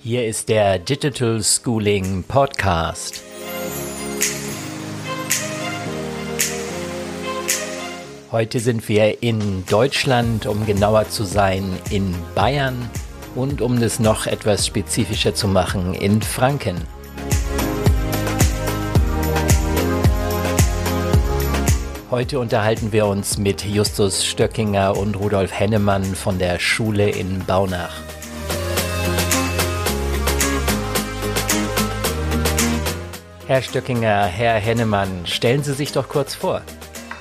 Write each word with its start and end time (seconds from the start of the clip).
Hier 0.00 0.28
ist 0.28 0.48
der 0.48 0.78
Digital 0.78 1.42
Schooling 1.42 2.22
Podcast. 2.22 3.20
Heute 8.30 8.60
sind 8.60 8.88
wir 8.88 9.24
in 9.24 9.66
Deutschland, 9.66 10.46
um 10.46 10.64
genauer 10.66 11.08
zu 11.08 11.24
sein, 11.24 11.76
in 11.90 12.14
Bayern 12.36 12.88
und 13.34 13.60
um 13.60 13.80
das 13.80 13.98
noch 13.98 14.28
etwas 14.28 14.68
spezifischer 14.68 15.34
zu 15.34 15.48
machen, 15.48 15.94
in 15.94 16.22
Franken. 16.22 16.76
Heute 22.12 22.38
unterhalten 22.38 22.92
wir 22.92 23.06
uns 23.06 23.36
mit 23.36 23.64
Justus 23.64 24.24
Stöckinger 24.24 24.96
und 24.96 25.16
Rudolf 25.16 25.52
Hennemann 25.52 26.04
von 26.04 26.38
der 26.38 26.60
Schule 26.60 27.10
in 27.10 27.44
Baunach. 27.44 28.07
Herr 33.48 33.62
Stöckinger, 33.62 34.26
Herr 34.26 34.56
Hennemann, 34.56 35.08
stellen 35.24 35.62
Sie 35.62 35.72
sich 35.72 35.90
doch 35.90 36.10
kurz 36.10 36.34
vor. 36.34 36.60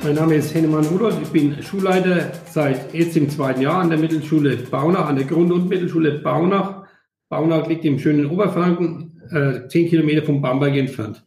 Mein 0.04 0.16
Name 0.16 0.36
ist 0.36 0.54
Hennemann 0.54 0.84
Rudolf, 0.88 1.18
ich 1.22 1.30
bin 1.30 1.64
Schulleiter 1.64 2.34
seit 2.52 2.94
jetzt 2.94 3.16
im 3.16 3.30
zweiten 3.30 3.62
Jahr 3.62 3.80
an 3.80 3.90
der 3.90 3.98
Mittelschule 3.98 4.58
Baunach, 4.58 5.08
an 5.08 5.16
der 5.16 5.24
Grund- 5.24 5.54
und 5.54 5.70
Mittelschule 5.70 6.20
Baunach. 6.20 6.86
Baunach 7.30 7.66
liegt 7.70 7.86
im 7.86 7.98
schönen 7.98 8.26
Oberfranken, 8.26 9.22
äh, 9.32 9.70
zehn 9.70 9.88
Kilometer 9.88 10.22
vom 10.26 10.42
Bamberg 10.42 10.76
entfernt. 10.76 11.26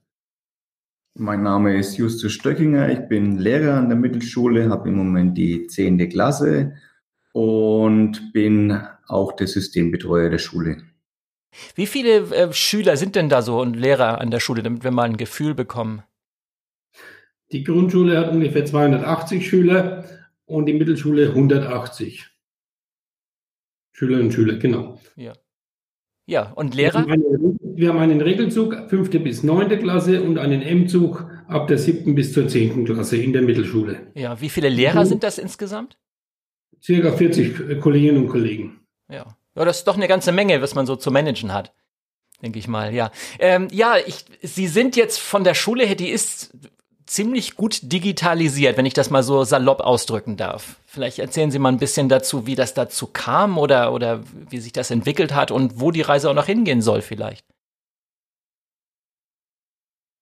Mein 1.14 1.44
Name 1.44 1.78
ist 1.78 1.96
Justus 1.96 2.34
Stöckinger, 2.34 2.90
ich 2.90 3.08
bin 3.08 3.38
Lehrer 3.38 3.78
an 3.78 3.88
der 3.88 3.96
Mittelschule, 3.96 4.68
habe 4.68 4.90
im 4.90 4.96
Moment 4.96 5.38
die 5.38 5.66
10. 5.66 6.10
Klasse 6.10 6.74
und 7.32 8.34
bin 8.34 8.78
auch 9.06 9.32
der 9.32 9.46
Systembetreuer 9.46 10.28
der 10.28 10.36
Schule. 10.36 10.89
Wie 11.74 11.86
viele 11.86 12.34
äh, 12.34 12.52
Schüler 12.52 12.96
sind 12.96 13.16
denn 13.16 13.28
da 13.28 13.42
so 13.42 13.60
und 13.60 13.74
Lehrer 13.74 14.20
an 14.20 14.30
der 14.30 14.40
Schule, 14.40 14.62
damit 14.62 14.84
wir 14.84 14.90
mal 14.90 15.04
ein 15.04 15.16
Gefühl 15.16 15.54
bekommen? 15.54 16.02
Die 17.52 17.64
Grundschule 17.64 18.18
hat 18.18 18.30
ungefähr 18.30 18.64
280 18.64 19.48
Schüler 19.48 20.04
und 20.46 20.66
die 20.66 20.74
Mittelschule 20.74 21.30
180 21.30 22.26
Schülerinnen 23.92 24.28
und 24.28 24.32
Schüler, 24.32 24.56
genau. 24.56 24.98
Ja. 25.16 25.34
Ja, 26.26 26.52
und 26.52 26.74
Lehrer? 26.76 27.04
Wir 27.06 27.12
haben, 27.12 27.12
einen, 27.12 27.58
wir 27.60 27.88
haben 27.88 27.98
einen 27.98 28.20
Regelzug, 28.20 28.88
fünfte 28.88 29.18
bis 29.18 29.42
neunte 29.42 29.78
Klasse 29.78 30.22
und 30.22 30.38
einen 30.38 30.62
M-Zug 30.62 31.28
ab 31.48 31.66
der 31.66 31.76
siebten 31.76 32.14
bis 32.14 32.32
zur 32.32 32.46
zehnten 32.46 32.84
Klasse 32.84 33.16
in 33.16 33.32
der 33.32 33.42
Mittelschule. 33.42 34.12
Ja, 34.14 34.40
wie 34.40 34.48
viele 34.48 34.68
Lehrer 34.68 35.04
sind 35.04 35.24
das 35.24 35.38
insgesamt? 35.38 35.98
Circa 36.80 37.12
40 37.12 37.80
Kolleginnen 37.80 38.18
und 38.18 38.28
Kollegen. 38.28 38.80
Ja. 39.10 39.36
Ja, 39.54 39.64
das 39.64 39.78
ist 39.78 39.86
doch 39.86 39.96
eine 39.96 40.08
ganze 40.08 40.32
Menge, 40.32 40.62
was 40.62 40.74
man 40.74 40.86
so 40.86 40.96
zu 40.96 41.10
managen 41.10 41.52
hat 41.52 41.72
denke 42.42 42.58
ich 42.58 42.68
mal, 42.68 42.94
ja. 42.94 43.10
Ähm, 43.38 43.68
ja, 43.70 43.96
ich, 44.06 44.24
Sie 44.42 44.66
sind 44.66 44.96
jetzt 44.96 45.18
von 45.18 45.44
der 45.44 45.54
Schule 45.54 45.84
her, 45.84 45.94
die 45.94 46.08
ist 46.08 46.56
ziemlich 47.06 47.56
gut 47.56 47.80
digitalisiert, 47.82 48.76
wenn 48.76 48.86
ich 48.86 48.94
das 48.94 49.10
mal 49.10 49.22
so 49.22 49.42
salopp 49.42 49.80
ausdrücken 49.80 50.36
darf. 50.36 50.76
Vielleicht 50.86 51.18
erzählen 51.18 51.50
Sie 51.50 51.58
mal 51.58 51.70
ein 51.70 51.78
bisschen 51.78 52.08
dazu, 52.08 52.46
wie 52.46 52.54
das 52.54 52.72
dazu 52.72 53.08
kam 53.08 53.58
oder, 53.58 53.92
oder 53.92 54.20
wie 54.48 54.60
sich 54.60 54.72
das 54.72 54.90
entwickelt 54.90 55.34
hat 55.34 55.50
und 55.50 55.80
wo 55.80 55.90
die 55.90 56.02
Reise 56.02 56.30
auch 56.30 56.34
noch 56.34 56.46
hingehen 56.46 56.82
soll 56.82 57.02
vielleicht. 57.02 57.44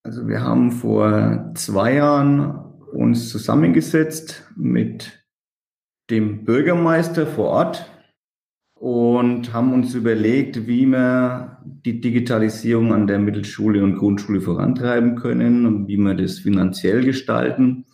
Also 0.02 0.26
wir 0.26 0.40
haben 0.40 0.72
vor 0.72 1.52
zwei 1.54 1.92
Jahren 1.94 2.72
uns 2.92 3.28
zusammengesetzt 3.28 4.44
mit 4.56 5.22
dem 6.08 6.46
Bürgermeister 6.46 7.26
vor 7.26 7.48
Ort 7.48 7.84
und 8.80 9.52
haben 9.52 9.72
uns 9.72 9.94
überlegt, 9.94 10.66
wie 10.68 10.86
wir 10.86 11.58
die 11.64 12.00
Digitalisierung 12.00 12.92
an 12.92 13.06
der 13.06 13.18
Mittelschule 13.18 13.82
und 13.82 13.96
Grundschule 13.96 14.40
vorantreiben 14.40 15.16
können 15.16 15.66
und 15.66 15.88
wie 15.88 15.96
wir 15.96 16.14
das 16.14 16.38
finanziell 16.38 17.04
gestalten 17.04 17.86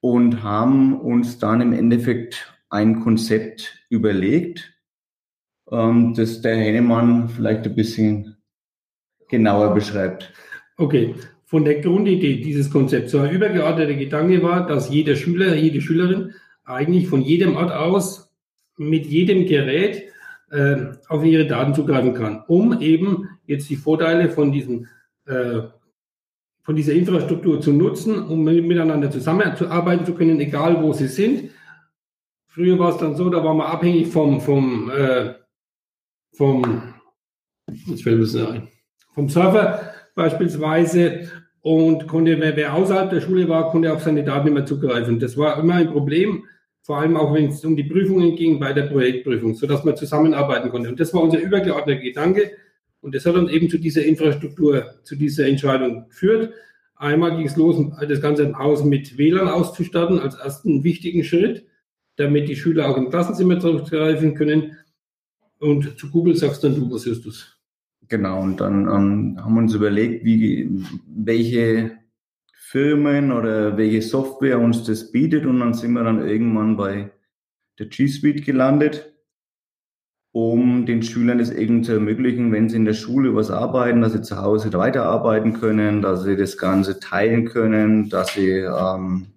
und 0.00 0.42
haben 0.42 1.00
uns 1.00 1.38
dann 1.38 1.62
im 1.62 1.72
Endeffekt 1.72 2.54
ein 2.68 3.00
Konzept 3.00 3.78
überlegt, 3.88 4.74
ähm, 5.70 6.12
das 6.14 6.42
der 6.42 6.56
Hennemann 6.56 7.30
vielleicht 7.30 7.64
ein 7.64 7.74
bisschen 7.74 8.36
genauer 9.28 9.72
beschreibt. 9.72 10.32
Okay, 10.76 11.14
von 11.46 11.64
der 11.64 11.80
Grundidee 11.80 12.42
dieses 12.42 12.70
Konzepts, 12.70 13.12
so 13.12 13.20
ein 13.20 13.30
übergeordneter 13.30 13.94
Gedanke 13.94 14.42
war, 14.42 14.66
dass 14.66 14.90
jeder 14.90 15.16
Schüler, 15.16 15.54
jede 15.54 15.80
Schülerin 15.80 16.34
eigentlich 16.64 17.08
von 17.08 17.22
jedem 17.22 17.56
Ort 17.56 17.72
aus 17.72 18.23
mit 18.76 19.06
jedem 19.06 19.46
Gerät 19.46 20.04
äh, 20.50 20.76
auf 21.08 21.24
ihre 21.24 21.46
Daten 21.46 21.74
zugreifen 21.74 22.14
kann, 22.14 22.44
um 22.46 22.80
eben 22.80 23.28
jetzt 23.46 23.68
die 23.70 23.76
Vorteile 23.76 24.28
von 24.30 24.52
diesem 24.52 24.88
äh, 25.26 25.62
von 26.64 26.76
dieser 26.76 26.94
Infrastruktur 26.94 27.60
zu 27.60 27.72
nutzen, 27.72 28.26
um 28.26 28.42
miteinander 28.42 29.10
zusammenzuarbeiten 29.10 30.06
zu 30.06 30.14
können, 30.14 30.40
egal 30.40 30.82
wo 30.82 30.94
sie 30.94 31.08
sind. 31.08 31.50
Früher 32.46 32.78
war 32.78 32.90
es 32.90 32.96
dann 32.96 33.16
so, 33.16 33.28
da 33.28 33.44
war 33.44 33.52
man 33.52 33.66
abhängig 33.66 34.08
vom, 34.08 34.40
vom, 34.40 34.90
äh, 34.90 35.34
vom, 36.32 36.94
fällt 38.02 38.18
mir 38.18 38.48
ein, 38.48 38.68
vom 39.12 39.28
Server 39.28 39.92
beispielsweise 40.14 41.28
und 41.60 42.06
konnte, 42.08 42.40
wer, 42.40 42.56
wer 42.56 42.72
außerhalb 42.72 43.10
der 43.10 43.20
Schule 43.20 43.48
war, 43.48 43.70
konnte 43.70 43.92
auf 43.92 44.02
seine 44.02 44.24
Daten 44.24 44.48
immer 44.48 44.64
zugreifen. 44.64 45.18
Das 45.18 45.36
war 45.36 45.58
immer 45.58 45.74
ein 45.74 45.90
Problem 45.90 46.44
vor 46.84 46.98
allem 46.98 47.16
auch 47.16 47.32
wenn 47.32 47.48
es 47.48 47.64
um 47.64 47.76
die 47.76 47.84
Prüfungen 47.84 48.36
ging 48.36 48.60
bei 48.60 48.74
der 48.74 48.82
Projektprüfung, 48.82 49.54
sodass 49.54 49.84
man 49.84 49.96
zusammenarbeiten 49.96 50.68
konnte. 50.68 50.90
Und 50.90 51.00
das 51.00 51.14
war 51.14 51.22
unser 51.22 51.38
übergeordneter 51.38 52.02
Gedanke. 52.02 52.52
Und 53.00 53.14
das 53.14 53.24
hat 53.24 53.36
uns 53.36 53.50
eben 53.50 53.70
zu 53.70 53.78
dieser 53.78 54.04
Infrastruktur, 54.04 54.94
zu 55.02 55.16
dieser 55.16 55.46
Entscheidung 55.46 56.08
geführt. 56.08 56.52
Einmal 56.96 57.36
ging 57.36 57.46
es 57.46 57.56
los, 57.56 57.76
das 58.06 58.20
ganze 58.20 58.52
Haus 58.58 58.84
mit 58.84 59.16
WLAN 59.16 59.48
auszustatten, 59.48 60.18
als 60.18 60.34
ersten 60.34 60.84
wichtigen 60.84 61.24
Schritt, 61.24 61.66
damit 62.16 62.48
die 62.48 62.56
Schüler 62.56 62.90
auch 62.90 62.98
im 62.98 63.08
Klassenzimmer 63.08 63.58
zurückgreifen 63.58 64.34
können. 64.34 64.76
Und 65.58 65.98
zu 65.98 66.10
Google 66.10 66.36
sagst 66.36 66.64
dann 66.64 66.74
du, 66.74 66.90
was 66.90 67.06
hörst 67.06 67.24
du? 67.24 67.30
Genau, 68.08 68.42
und 68.42 68.60
dann 68.60 68.82
ähm, 68.82 69.38
haben 69.42 69.54
wir 69.54 69.60
uns 69.60 69.74
überlegt, 69.74 70.22
wie, 70.24 70.68
welche 71.06 71.92
Firmen 72.74 73.30
oder 73.30 73.76
welche 73.76 74.02
Software 74.02 74.58
uns 74.58 74.82
das 74.82 75.12
bietet 75.12 75.46
und 75.46 75.60
dann 75.60 75.74
sind 75.74 75.92
wir 75.92 76.02
dann 76.02 76.26
irgendwann 76.26 76.76
bei 76.76 77.12
der 77.78 77.86
G 77.86 78.08
Suite 78.08 78.44
gelandet, 78.44 79.14
um 80.32 80.84
den 80.84 81.00
Schülern 81.00 81.38
das 81.38 81.52
irgendwie 81.52 81.82
zu 81.82 81.92
ermöglichen, 81.92 82.50
wenn 82.50 82.68
sie 82.68 82.74
in 82.74 82.84
der 82.84 82.94
Schule 82.94 83.32
was 83.36 83.52
arbeiten, 83.52 84.00
dass 84.00 84.12
sie 84.12 84.22
zu 84.22 84.42
Hause 84.42 84.72
weiterarbeiten 84.72 85.52
können, 85.52 86.02
dass 86.02 86.24
sie 86.24 86.36
das 86.36 86.58
Ganze 86.58 86.98
teilen 86.98 87.44
können, 87.44 88.08
dass 88.08 88.34
sie 88.34 88.50
ähm, 88.50 89.28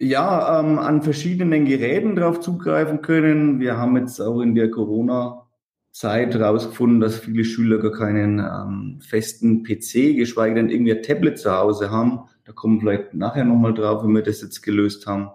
ja 0.00 0.58
ähm, 0.58 0.80
an 0.80 1.02
verschiedenen 1.02 1.64
Geräten 1.64 2.16
drauf 2.16 2.40
zugreifen 2.40 3.02
können. 3.02 3.60
Wir 3.60 3.76
haben 3.76 3.96
jetzt 3.96 4.18
auch 4.20 4.40
in 4.40 4.56
der 4.56 4.72
Corona 4.72 5.47
Zeit 5.98 6.32
herausgefunden, 6.32 7.00
dass 7.00 7.18
viele 7.18 7.44
Schüler 7.44 7.78
gar 7.78 7.90
keinen 7.90 8.38
ähm, 8.38 9.00
festen 9.00 9.64
PC, 9.64 10.14
geschweige 10.16 10.54
denn 10.54 10.70
irgendwie 10.70 10.92
ein 10.92 11.02
Tablet 11.02 11.38
zu 11.38 11.50
Hause 11.50 11.90
haben. 11.90 12.20
Da 12.44 12.52
kommen 12.52 12.76
wir 12.76 12.80
vielleicht 12.82 13.14
nachher 13.14 13.44
nochmal 13.44 13.74
drauf, 13.74 14.04
wenn 14.04 14.14
wir 14.14 14.22
das 14.22 14.40
jetzt 14.40 14.62
gelöst 14.62 15.08
haben. 15.08 15.30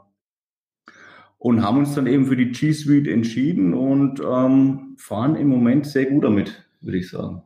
Und 1.38 1.62
haben 1.64 1.80
uns 1.80 1.96
dann 1.96 2.08
eben 2.08 2.28
für 2.28 2.38
die 2.38 2.52
G 2.52 2.72
Suite 2.72 3.10
entschieden 3.10 3.74
und 3.74 4.22
ähm, 4.22 4.96
fahren 4.98 5.36
im 5.36 5.50
Moment 5.50 5.86
sehr 5.86 6.06
gut 6.06 6.24
damit, 6.24 6.64
würde 6.80 7.00
ich 7.00 7.10
sagen. 7.10 7.42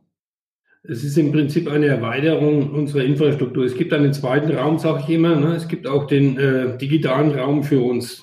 Es 0.84 1.02
ist 1.02 1.18
im 1.18 1.32
Prinzip 1.32 1.68
eine 1.68 1.86
Erweiterung 1.86 2.70
unserer 2.70 3.02
Infrastruktur. 3.02 3.64
Es 3.64 3.74
gibt 3.74 3.92
einen 3.92 4.12
zweiten 4.12 4.52
Raum, 4.52 4.78
sage 4.78 5.02
ich 5.02 5.08
immer. 5.08 5.34
Ne? 5.34 5.56
Es 5.56 5.66
gibt 5.66 5.88
auch 5.88 6.06
den 6.06 6.38
äh, 6.38 6.78
digitalen 6.78 7.32
Raum 7.32 7.64
für 7.64 7.80
uns, 7.80 8.22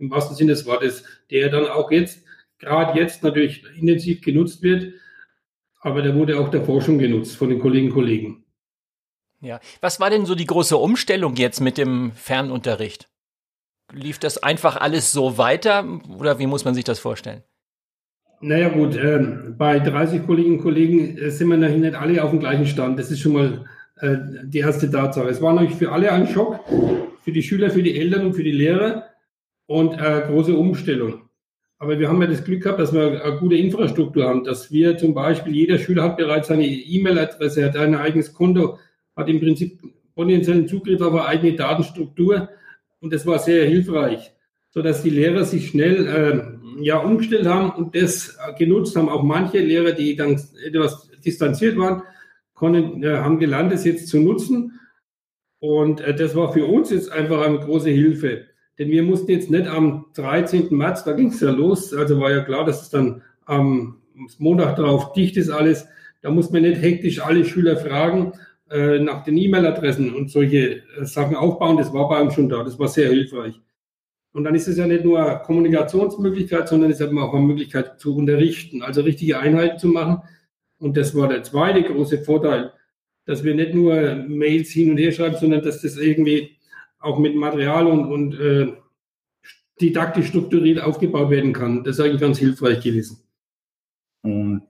im 0.00 0.10
wahrsten 0.10 0.36
Sinne 0.36 0.50
des 0.50 0.66
Wortes, 0.66 1.04
der 1.30 1.50
dann 1.50 1.68
auch 1.68 1.92
jetzt 1.92 2.23
gerade 2.64 2.98
jetzt 2.98 3.22
natürlich 3.22 3.64
intensiv 3.76 4.20
genutzt 4.20 4.62
wird, 4.62 4.94
aber 5.80 6.02
der 6.02 6.14
wurde 6.14 6.38
auch 6.38 6.50
davor 6.50 6.80
schon 6.80 6.98
genutzt 6.98 7.36
von 7.36 7.50
den 7.50 7.60
Kolleginnen 7.60 7.90
und 7.90 7.94
Kollegen. 7.94 8.44
Ja, 9.40 9.60
was 9.82 10.00
war 10.00 10.08
denn 10.08 10.24
so 10.24 10.34
die 10.34 10.46
große 10.46 10.76
Umstellung 10.76 11.36
jetzt 11.36 11.60
mit 11.60 11.76
dem 11.76 12.12
Fernunterricht? 12.12 13.08
Lief 13.92 14.18
das 14.18 14.42
einfach 14.42 14.76
alles 14.76 15.12
so 15.12 15.36
weiter 15.36 16.00
oder 16.18 16.38
wie 16.38 16.46
muss 16.46 16.64
man 16.64 16.74
sich 16.74 16.84
das 16.84 16.98
vorstellen? 16.98 17.42
Naja 18.40 18.68
gut, 18.68 18.96
äh, 18.96 19.18
bei 19.56 19.78
30 19.78 20.26
Kolleginnen 20.26 20.56
und 20.56 20.62
Kollegen 20.62 21.18
äh, 21.18 21.30
sind 21.30 21.48
wir 21.48 21.56
nachher 21.56 21.76
nicht 21.76 21.94
alle 21.94 22.22
auf 22.24 22.30
dem 22.30 22.40
gleichen 22.40 22.66
Stand. 22.66 22.98
Das 22.98 23.10
ist 23.10 23.20
schon 23.20 23.34
mal 23.34 23.64
äh, 24.00 24.16
die 24.44 24.58
erste 24.58 24.90
Tatsache. 24.90 25.28
Es 25.28 25.40
war 25.40 25.52
natürlich 25.52 25.76
für 25.76 25.92
alle 25.92 26.10
ein 26.12 26.26
Schock, 26.26 26.60
für 27.22 27.32
die 27.32 27.42
Schüler, 27.42 27.70
für 27.70 27.82
die 27.82 27.98
Eltern 27.98 28.26
und 28.26 28.34
für 28.34 28.42
die 28.42 28.52
Lehrer 28.52 29.10
und 29.66 29.94
äh, 29.94 30.22
große 30.26 30.56
Umstellung. 30.56 31.28
Aber 31.84 31.98
wir 31.98 32.08
haben 32.08 32.22
ja 32.22 32.28
das 32.28 32.42
Glück 32.42 32.62
gehabt, 32.62 32.80
dass 32.80 32.94
wir 32.94 33.22
eine 33.22 33.36
gute 33.36 33.56
Infrastruktur 33.56 34.24
haben, 34.24 34.42
dass 34.42 34.72
wir 34.72 34.96
zum 34.96 35.12
Beispiel, 35.12 35.54
jeder 35.54 35.76
Schüler 35.76 36.04
hat 36.04 36.16
bereits 36.16 36.48
seine 36.48 36.66
E-Mail-Adresse, 36.66 37.62
hat 37.62 37.76
ein 37.76 37.94
eigenes 37.94 38.32
Konto, 38.32 38.78
hat 39.14 39.28
im 39.28 39.38
Prinzip 39.38 39.82
potenziellen 40.14 40.66
Zugriff 40.66 41.02
auf 41.02 41.12
eine 41.12 41.26
eigene 41.26 41.56
Datenstruktur 41.56 42.48
und 43.00 43.12
das 43.12 43.26
war 43.26 43.38
sehr 43.38 43.66
hilfreich, 43.66 44.32
sodass 44.70 45.02
die 45.02 45.10
Lehrer 45.10 45.44
sich 45.44 45.68
schnell 45.68 46.58
ja, 46.80 46.96
umgestellt 46.96 47.46
haben 47.46 47.70
und 47.72 47.94
das 47.94 48.38
genutzt 48.56 48.96
haben. 48.96 49.10
Auch 49.10 49.22
manche 49.22 49.58
Lehrer, 49.58 49.92
die 49.92 50.16
dann 50.16 50.40
etwas 50.64 51.10
distanziert 51.22 51.76
waren, 51.76 52.02
konnten, 52.54 53.02
äh, 53.02 53.18
haben 53.18 53.38
gelernt, 53.38 53.74
es 53.74 53.84
jetzt 53.84 54.08
zu 54.08 54.20
nutzen. 54.20 54.80
Und 55.58 56.00
äh, 56.00 56.14
das 56.14 56.34
war 56.34 56.50
für 56.50 56.64
uns 56.64 56.88
jetzt 56.90 57.12
einfach 57.12 57.42
eine 57.42 57.58
große 57.58 57.90
Hilfe. 57.90 58.46
Denn 58.78 58.90
wir 58.90 59.02
mussten 59.02 59.30
jetzt 59.30 59.50
nicht 59.50 59.68
am 59.68 60.06
13. 60.14 60.76
März, 60.76 61.04
da 61.04 61.12
ging 61.12 61.28
es 61.28 61.40
ja 61.40 61.50
los, 61.50 61.94
also 61.94 62.20
war 62.20 62.32
ja 62.32 62.40
klar, 62.42 62.64
dass 62.64 62.82
es 62.82 62.90
dann 62.90 63.22
am 63.44 63.98
Montag 64.38 64.76
darauf 64.76 65.12
dicht 65.12 65.36
ist 65.36 65.50
alles. 65.50 65.86
Da 66.22 66.30
muss 66.30 66.50
man 66.50 66.62
nicht 66.62 66.80
hektisch 66.80 67.20
alle 67.20 67.44
Schüler 67.44 67.76
fragen 67.76 68.32
äh, 68.70 68.98
nach 68.98 69.22
den 69.24 69.36
E-Mail-Adressen 69.36 70.14
und 70.14 70.30
solche 70.30 70.82
äh, 70.98 71.04
Sachen 71.04 71.36
aufbauen. 71.36 71.76
Das 71.76 71.92
war 71.92 72.08
bei 72.08 72.20
uns 72.20 72.34
schon 72.34 72.48
da. 72.48 72.64
Das 72.64 72.78
war 72.78 72.88
sehr 72.88 73.10
hilfreich. 73.10 73.60
Und 74.32 74.44
dann 74.44 74.54
ist 74.54 74.66
es 74.66 74.78
ja 74.78 74.86
nicht 74.86 75.04
nur 75.04 75.22
Kommunikationsmöglichkeit, 75.44 76.68
sondern 76.68 76.90
es 76.90 76.98
ist 76.98 77.06
eben 77.06 77.18
auch 77.18 77.32
eine 77.34 77.44
Möglichkeit 77.44 78.00
zu 78.00 78.16
unterrichten, 78.16 78.82
also 78.82 79.02
richtige 79.02 79.38
Einheiten 79.38 79.78
zu 79.78 79.88
machen. 79.88 80.22
Und 80.78 80.96
das 80.96 81.14
war 81.14 81.28
der 81.28 81.44
zweite 81.44 81.84
große 81.84 82.18
Vorteil, 82.18 82.72
dass 83.26 83.44
wir 83.44 83.54
nicht 83.54 83.74
nur 83.74 84.16
Mails 84.16 84.70
hin 84.70 84.90
und 84.90 84.96
her 84.96 85.12
schreiben, 85.12 85.36
sondern 85.36 85.62
dass 85.62 85.82
das 85.82 85.96
irgendwie 85.96 86.53
auch 87.04 87.18
mit 87.18 87.36
Material 87.36 87.86
und, 87.86 88.06
und 88.06 88.40
äh, 88.40 88.72
didaktisch 89.80 90.28
strukturiert 90.28 90.82
aufgebaut 90.82 91.30
werden 91.30 91.52
kann. 91.52 91.84
Das 91.84 91.98
ist 91.98 92.04
eigentlich 92.04 92.20
ganz 92.20 92.38
hilfreich 92.38 92.80
gewesen. 92.82 93.18
Und 94.22 94.62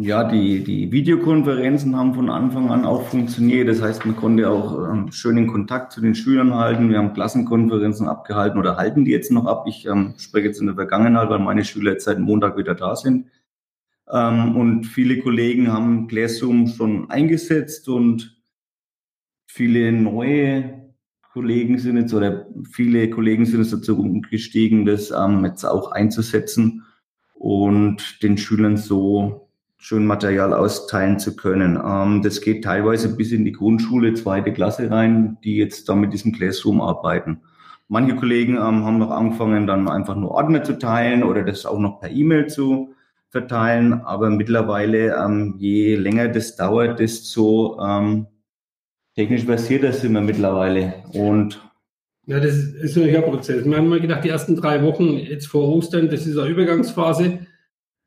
ja, 0.00 0.22
die, 0.22 0.62
die 0.62 0.92
Videokonferenzen 0.92 1.96
haben 1.96 2.14
von 2.14 2.30
Anfang 2.30 2.70
an 2.70 2.84
auch 2.84 3.02
funktioniert. 3.02 3.68
Das 3.68 3.82
heißt, 3.82 4.06
man 4.06 4.14
konnte 4.14 4.48
auch 4.48 4.88
ähm, 4.88 5.10
schönen 5.10 5.48
Kontakt 5.48 5.90
zu 5.90 6.00
den 6.00 6.14
Schülern 6.14 6.54
halten. 6.54 6.88
Wir 6.88 6.98
haben 6.98 7.14
Klassenkonferenzen 7.14 8.06
abgehalten 8.06 8.60
oder 8.60 8.76
halten 8.76 9.04
die 9.04 9.10
jetzt 9.10 9.32
noch 9.32 9.46
ab. 9.46 9.64
Ich 9.66 9.86
ähm, 9.86 10.14
spreche 10.16 10.46
jetzt 10.46 10.60
in 10.60 10.66
der 10.66 10.76
Vergangenheit, 10.76 11.28
weil 11.30 11.40
meine 11.40 11.64
Schüler 11.64 11.92
jetzt 11.92 12.04
seit 12.04 12.20
Montag 12.20 12.56
wieder 12.56 12.76
da 12.76 12.94
sind. 12.94 13.26
Ähm, 14.08 14.56
und 14.56 14.84
viele 14.84 15.18
Kollegen 15.18 15.72
haben 15.72 16.06
Classroom 16.06 16.68
schon 16.68 17.10
eingesetzt 17.10 17.88
und 17.88 18.40
viele 19.46 19.90
neue 19.90 20.87
Kollegen 21.38 21.78
sind 21.78 21.96
jetzt 21.96 22.12
oder 22.12 22.48
viele 22.68 23.08
Kollegen 23.10 23.46
sind 23.46 23.60
jetzt 23.60 23.72
dazu 23.72 24.20
gestiegen, 24.28 24.84
das 24.84 25.12
ähm, 25.12 25.44
jetzt 25.44 25.64
auch 25.64 25.92
einzusetzen 25.92 26.82
und 27.34 28.24
den 28.24 28.36
Schülern 28.36 28.76
so 28.76 29.48
schön 29.76 30.04
Material 30.04 30.52
austeilen 30.52 31.20
zu 31.20 31.36
können. 31.36 31.80
Ähm, 31.80 32.22
das 32.22 32.40
geht 32.40 32.64
teilweise 32.64 33.14
bis 33.14 33.30
in 33.30 33.44
die 33.44 33.52
Grundschule, 33.52 34.14
zweite 34.14 34.52
Klasse 34.52 34.90
rein, 34.90 35.38
die 35.44 35.58
jetzt 35.58 35.88
da 35.88 35.94
mit 35.94 36.12
diesem 36.12 36.32
Classroom 36.32 36.80
arbeiten. 36.80 37.40
Manche 37.86 38.16
Kollegen 38.16 38.54
ähm, 38.54 38.84
haben 38.84 38.98
noch 38.98 39.12
angefangen, 39.12 39.68
dann 39.68 39.88
einfach 39.88 40.16
nur 40.16 40.32
Ordner 40.32 40.64
zu 40.64 40.76
teilen 40.76 41.22
oder 41.22 41.44
das 41.44 41.66
auch 41.66 41.78
noch 41.78 42.00
per 42.00 42.10
E-Mail 42.10 42.48
zu 42.48 42.96
verteilen. 43.28 43.92
Aber 43.92 44.28
mittlerweile, 44.28 45.14
ähm, 45.14 45.54
je 45.56 45.94
länger 45.94 46.26
das 46.26 46.56
dauert, 46.56 46.98
desto 46.98 47.78
ähm, 47.80 48.26
technisch 49.18 49.42
versierter 49.42 49.92
sind 49.92 50.12
wir 50.12 50.20
mittlerweile. 50.20 50.94
Und 51.12 51.60
ja, 52.26 52.38
das 52.38 52.54
ist 52.54 52.96
ein 52.96 53.22
Prozess. 53.24 53.64
Wir 53.64 53.76
haben 53.76 53.88
mal 53.88 54.00
gedacht, 54.00 54.22
die 54.22 54.28
ersten 54.28 54.54
drei 54.54 54.80
Wochen 54.84 55.14
jetzt 55.14 55.48
vor 55.48 55.68
Ostern, 55.74 56.08
das 56.08 56.24
ist 56.24 56.38
eine 56.38 56.48
Übergangsphase. 56.48 57.40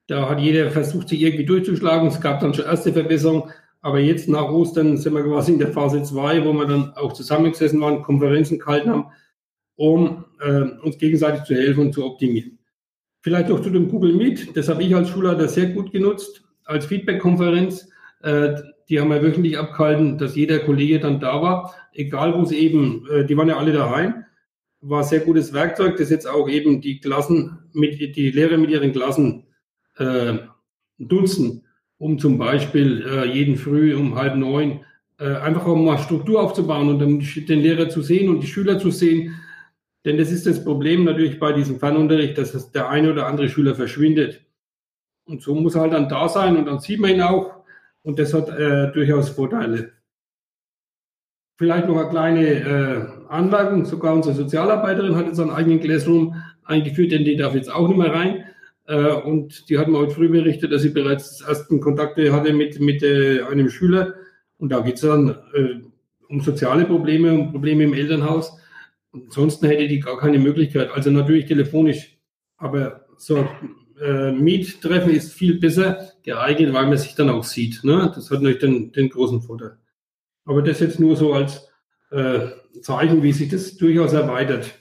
Da 0.08 0.30
hat 0.30 0.40
jeder 0.40 0.72
versucht, 0.72 1.10
sich 1.10 1.22
irgendwie 1.22 1.44
durchzuschlagen. 1.44 2.08
Es 2.08 2.22
gab 2.22 2.40
dann 2.40 2.54
schon 2.54 2.64
erste 2.64 2.94
Verbesserungen. 2.94 3.52
Aber 3.82 4.00
jetzt 4.00 4.30
nach 4.30 4.50
Ostern 4.52 4.96
sind 4.96 5.14
wir 5.14 5.24
quasi 5.24 5.52
in 5.52 5.60
der 5.60 5.74
Phase 5.74 6.02
2, 6.02 6.46
wo 6.46 6.54
wir 6.54 6.66
dann 6.66 6.94
auch 6.94 7.12
zusammengesessen 7.12 7.82
waren, 7.82 8.04
Konferenzen 8.04 8.60
gehalten 8.60 8.90
haben, 8.92 9.06
um 9.76 10.24
äh, 10.40 10.62
uns 10.82 10.98
gegenseitig 10.98 11.44
zu 11.44 11.56
helfen 11.56 11.88
und 11.88 11.94
zu 11.94 12.06
optimieren. 12.06 12.58
Vielleicht 13.20 13.52
auch 13.52 13.60
zu 13.60 13.70
dem 13.70 13.90
Google 13.90 14.14
Meet. 14.14 14.56
Das 14.56 14.70
habe 14.70 14.82
ich 14.82 14.96
als 14.96 15.10
Schulleiter 15.10 15.50
sehr 15.50 15.72
gut 15.72 15.92
genutzt, 15.92 16.42
als 16.64 16.86
Feedback-Konferenz. 16.86 17.90
Äh, 18.22 18.54
die 18.92 19.00
haben 19.00 19.10
wir 19.10 19.24
wöchentlich 19.24 19.58
abgehalten, 19.58 20.18
dass 20.18 20.36
jeder 20.36 20.60
Kollege 20.60 21.00
dann 21.00 21.22
da 21.22 21.42
war, 21.42 21.74
egal 21.94 22.38
wo 22.38 22.42
es 22.42 22.52
eben, 22.52 23.08
äh, 23.10 23.26
die 23.26 23.38
waren 23.38 23.48
ja 23.48 23.58
alle 23.58 23.72
daheim. 23.72 24.26
War 24.82 25.04
sehr 25.06 25.22
gutes 25.22 25.54
Werkzeug, 25.54 25.96
das 25.96 26.10
jetzt 26.10 26.28
auch 26.28 26.50
eben 26.50 26.82
die 26.82 27.00
Klassen 27.00 27.60
mit, 27.72 28.00
die 28.16 28.32
Lehrer 28.32 28.58
mit 28.58 28.70
ihren 28.70 28.92
Klassen 28.92 29.46
äh, 29.98 30.40
nutzen, 30.98 31.66
um 32.00 32.20
zum 32.20 32.38
Beispiel 32.38 33.06
äh, 33.08 33.26
jeden 33.32 33.56
Früh 33.56 33.96
um 33.96 34.16
halb 34.16 34.36
neun 34.36 34.82
äh, 35.20 35.36
einfach 35.36 35.66
auch 35.66 35.76
mal 35.76 35.98
Struktur 35.98 36.42
aufzubauen 36.42 36.90
und 36.90 37.00
dann 37.00 37.20
den 37.48 37.60
Lehrer 37.62 37.88
zu 37.88 38.02
sehen 38.02 38.28
und 38.28 38.42
die 38.42 38.48
Schüler 38.48 38.78
zu 38.78 38.92
sehen. 38.92 39.40
Denn 40.04 40.18
das 40.18 40.32
ist 40.32 40.48
das 40.48 40.66
Problem 40.66 41.06
natürlich 41.06 41.40
bei 41.40 41.54
diesem 41.54 41.80
Fernunterricht, 41.80 42.38
dass 42.38 42.72
der 42.72 42.90
eine 42.90 43.12
oder 43.14 43.28
andere 43.28 43.48
Schüler 43.48 43.74
verschwindet. 43.74 44.42
Und 45.26 45.42
so 45.42 45.56
muss 45.56 45.76
er 45.76 45.82
halt 45.82 45.94
dann 45.94 46.10
da 46.10 46.28
sein 46.28 46.58
und 46.58 46.66
dann 46.66 46.80
sieht 46.80 47.00
man 47.00 47.12
ihn 47.12 47.22
auch. 47.22 47.61
Und 48.04 48.20
das 48.20 48.34
hat 48.34 48.50
äh, 48.50 48.92
durchaus 48.92 49.30
Vorteile. 49.30 49.92
Vielleicht 51.58 51.88
noch 51.88 51.98
eine 51.98 52.10
kleine 52.10 52.48
äh, 52.48 53.06
Anmerkung. 53.30 53.86
Sogar 53.86 54.16
unsere 54.16 54.34
Sozialarbeiterin 54.34 55.16
hat 55.16 55.28
jetzt 55.28 55.40
einen 55.40 55.52
eigenen 55.52 55.80
Classroom 55.80 56.36
eingeführt, 56.64 57.12
denn 57.12 57.24
die 57.24 57.36
darf 57.36 57.54
jetzt 57.54 57.72
auch 57.72 57.88
nicht 57.88 57.98
mehr 57.98 58.14
rein. 58.14 58.46
Äh, 58.88 59.12
und 59.12 59.70
die 59.70 59.78
hat 59.78 59.88
mir 59.88 60.00
heute 60.00 60.16
früh 60.16 60.30
berichtet, 60.30 60.72
dass 60.72 60.82
sie 60.82 60.90
bereits 60.90 61.42
ersten 61.42 61.80
Kontakte 61.80 62.34
hatte 62.34 62.54
mit, 62.54 62.80
mit 62.80 63.04
äh, 63.04 63.44
einem 63.44 63.70
Schüler. 63.70 64.16
Und 64.58 64.72
da 64.72 64.80
geht 64.80 64.96
es 64.96 65.02
dann 65.02 65.30
äh, 65.54 65.82
um 66.28 66.42
soziale 66.42 66.86
Probleme, 66.86 67.32
um 67.34 67.52
Probleme 67.52 67.84
im 67.84 67.94
Elternhaus. 67.94 68.58
Ansonsten 69.14 69.68
hätte 69.68 69.88
die 69.88 70.00
gar 70.00 70.18
keine 70.18 70.40
Möglichkeit. 70.40 70.90
Also 70.92 71.12
natürlich 71.12 71.46
telefonisch. 71.46 72.18
Aber 72.58 73.06
so 73.18 73.48
äh, 74.02 74.32
Meet-Treffen 74.32 75.12
ist 75.12 75.34
viel 75.34 75.60
besser 75.60 76.12
geeignet, 76.24 76.74
weil 76.74 76.88
man 76.88 76.98
sich 76.98 77.16
dann 77.16 77.30
auch 77.30 77.44
sieht. 77.44 77.84
Ne? 77.84 78.12
Das 78.14 78.32
hat 78.32 78.42
natürlich 78.42 78.60
den, 78.60 78.92
den 78.92 79.10
großen 79.10 79.42
Vorteil. 79.42 79.78
Aber 80.46 80.62
das 80.62 80.80
jetzt 80.80 81.00
nur 81.00 81.16
so 81.16 81.34
als 81.34 81.70
äh, 82.12 82.48
Zeichen, 82.82 83.24
wie 83.24 83.32
sich 83.32 83.50
das 83.50 83.78
durchaus 83.78 84.14
erweitert. 84.14 84.72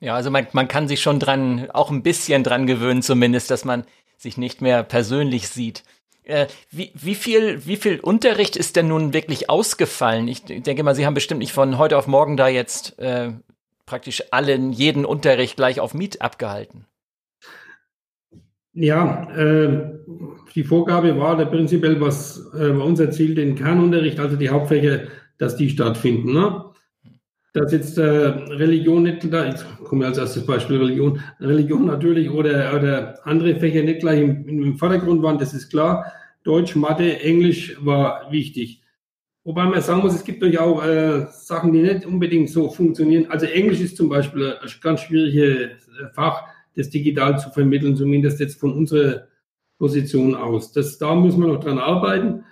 Ja, 0.00 0.14
also 0.14 0.30
man, 0.30 0.46
man 0.52 0.68
kann 0.68 0.88
sich 0.88 1.00
schon 1.00 1.20
dran, 1.20 1.70
auch 1.70 1.90
ein 1.90 2.02
bisschen 2.02 2.44
dran 2.44 2.66
gewöhnen 2.66 3.02
zumindest, 3.02 3.50
dass 3.50 3.64
man 3.64 3.84
sich 4.18 4.36
nicht 4.36 4.60
mehr 4.60 4.82
persönlich 4.82 5.48
sieht. 5.48 5.82
Äh, 6.24 6.46
wie, 6.70 6.92
wie, 6.94 7.14
viel, 7.14 7.66
wie 7.66 7.76
viel 7.76 8.00
Unterricht 8.00 8.56
ist 8.56 8.76
denn 8.76 8.88
nun 8.88 9.12
wirklich 9.12 9.48
ausgefallen? 9.48 10.28
Ich 10.28 10.44
denke 10.44 10.82
mal, 10.82 10.94
Sie 10.94 11.06
haben 11.06 11.14
bestimmt 11.14 11.40
nicht 11.40 11.52
von 11.52 11.78
heute 11.78 11.96
auf 11.96 12.06
morgen 12.06 12.36
da 12.36 12.48
jetzt 12.48 12.98
äh, 12.98 13.32
praktisch 13.86 14.22
allen, 14.30 14.72
jeden 14.72 15.04
Unterricht 15.04 15.56
gleich 15.56 15.80
auf 15.80 15.94
Miet 15.94 16.20
abgehalten. 16.20 16.86
Ja, 18.74 19.30
äh, 19.36 20.00
die 20.54 20.64
Vorgabe 20.64 21.18
war 21.18 21.36
der 21.36 21.46
prinzipiell, 21.46 22.00
was 22.00 22.50
äh, 22.54 22.70
unser 22.70 23.10
Ziel, 23.10 23.34
den 23.34 23.54
Kernunterricht, 23.54 24.18
also 24.18 24.36
die 24.36 24.48
Hauptfächer, 24.48 25.08
dass 25.38 25.56
die 25.56 25.68
stattfinden. 25.68 26.32
Ne? 26.32 26.72
dass 27.52 27.72
jetzt 27.72 27.98
äh, 27.98 28.02
Religion 28.02 29.02
nicht 29.02 29.20
gleich, 29.20 29.52
jetzt 29.52 29.66
komme 29.84 30.04
ich 30.04 30.08
als 30.08 30.18
erstes 30.18 30.46
Beispiel 30.46 30.78
Religion, 30.78 31.20
Religion 31.38 31.86
natürlich 31.86 32.30
oder, 32.30 32.74
oder 32.74 33.18
andere 33.26 33.56
Fächer 33.56 33.82
nicht 33.82 34.00
gleich 34.00 34.20
im, 34.20 34.48
im 34.48 34.76
Vordergrund 34.76 35.22
waren, 35.22 35.38
das 35.38 35.52
ist 35.52 35.70
klar. 35.70 36.12
Deutsch, 36.44 36.74
Mathe, 36.74 37.20
Englisch 37.20 37.76
war 37.84 38.30
wichtig. 38.30 38.82
Wobei 39.44 39.64
man 39.64 39.82
sagen 39.82 40.00
muss, 40.00 40.14
es 40.14 40.24
gibt 40.24 40.40
natürlich 40.40 40.60
auch 40.60 40.84
äh, 40.84 41.26
Sachen, 41.30 41.72
die 41.72 41.82
nicht 41.82 42.06
unbedingt 42.06 42.48
so 42.48 42.70
funktionieren. 42.70 43.26
Also 43.28 43.46
Englisch 43.46 43.80
ist 43.80 43.96
zum 43.96 44.08
Beispiel 44.08 44.54
ein 44.60 44.70
ganz 44.80 45.00
schwieriges 45.02 45.88
äh, 45.88 46.08
Fach, 46.14 46.44
das 46.76 46.90
digital 46.90 47.38
zu 47.38 47.50
vermitteln, 47.50 47.96
zumindest 47.96 48.40
jetzt 48.40 48.58
von 48.58 48.72
unserer 48.72 49.28
Position 49.78 50.34
aus. 50.34 50.72
Das, 50.72 50.98
da 50.98 51.14
müssen 51.14 51.40
wir 51.40 51.48
noch 51.48 51.60
dran 51.60 51.78
arbeiten, 51.78 52.44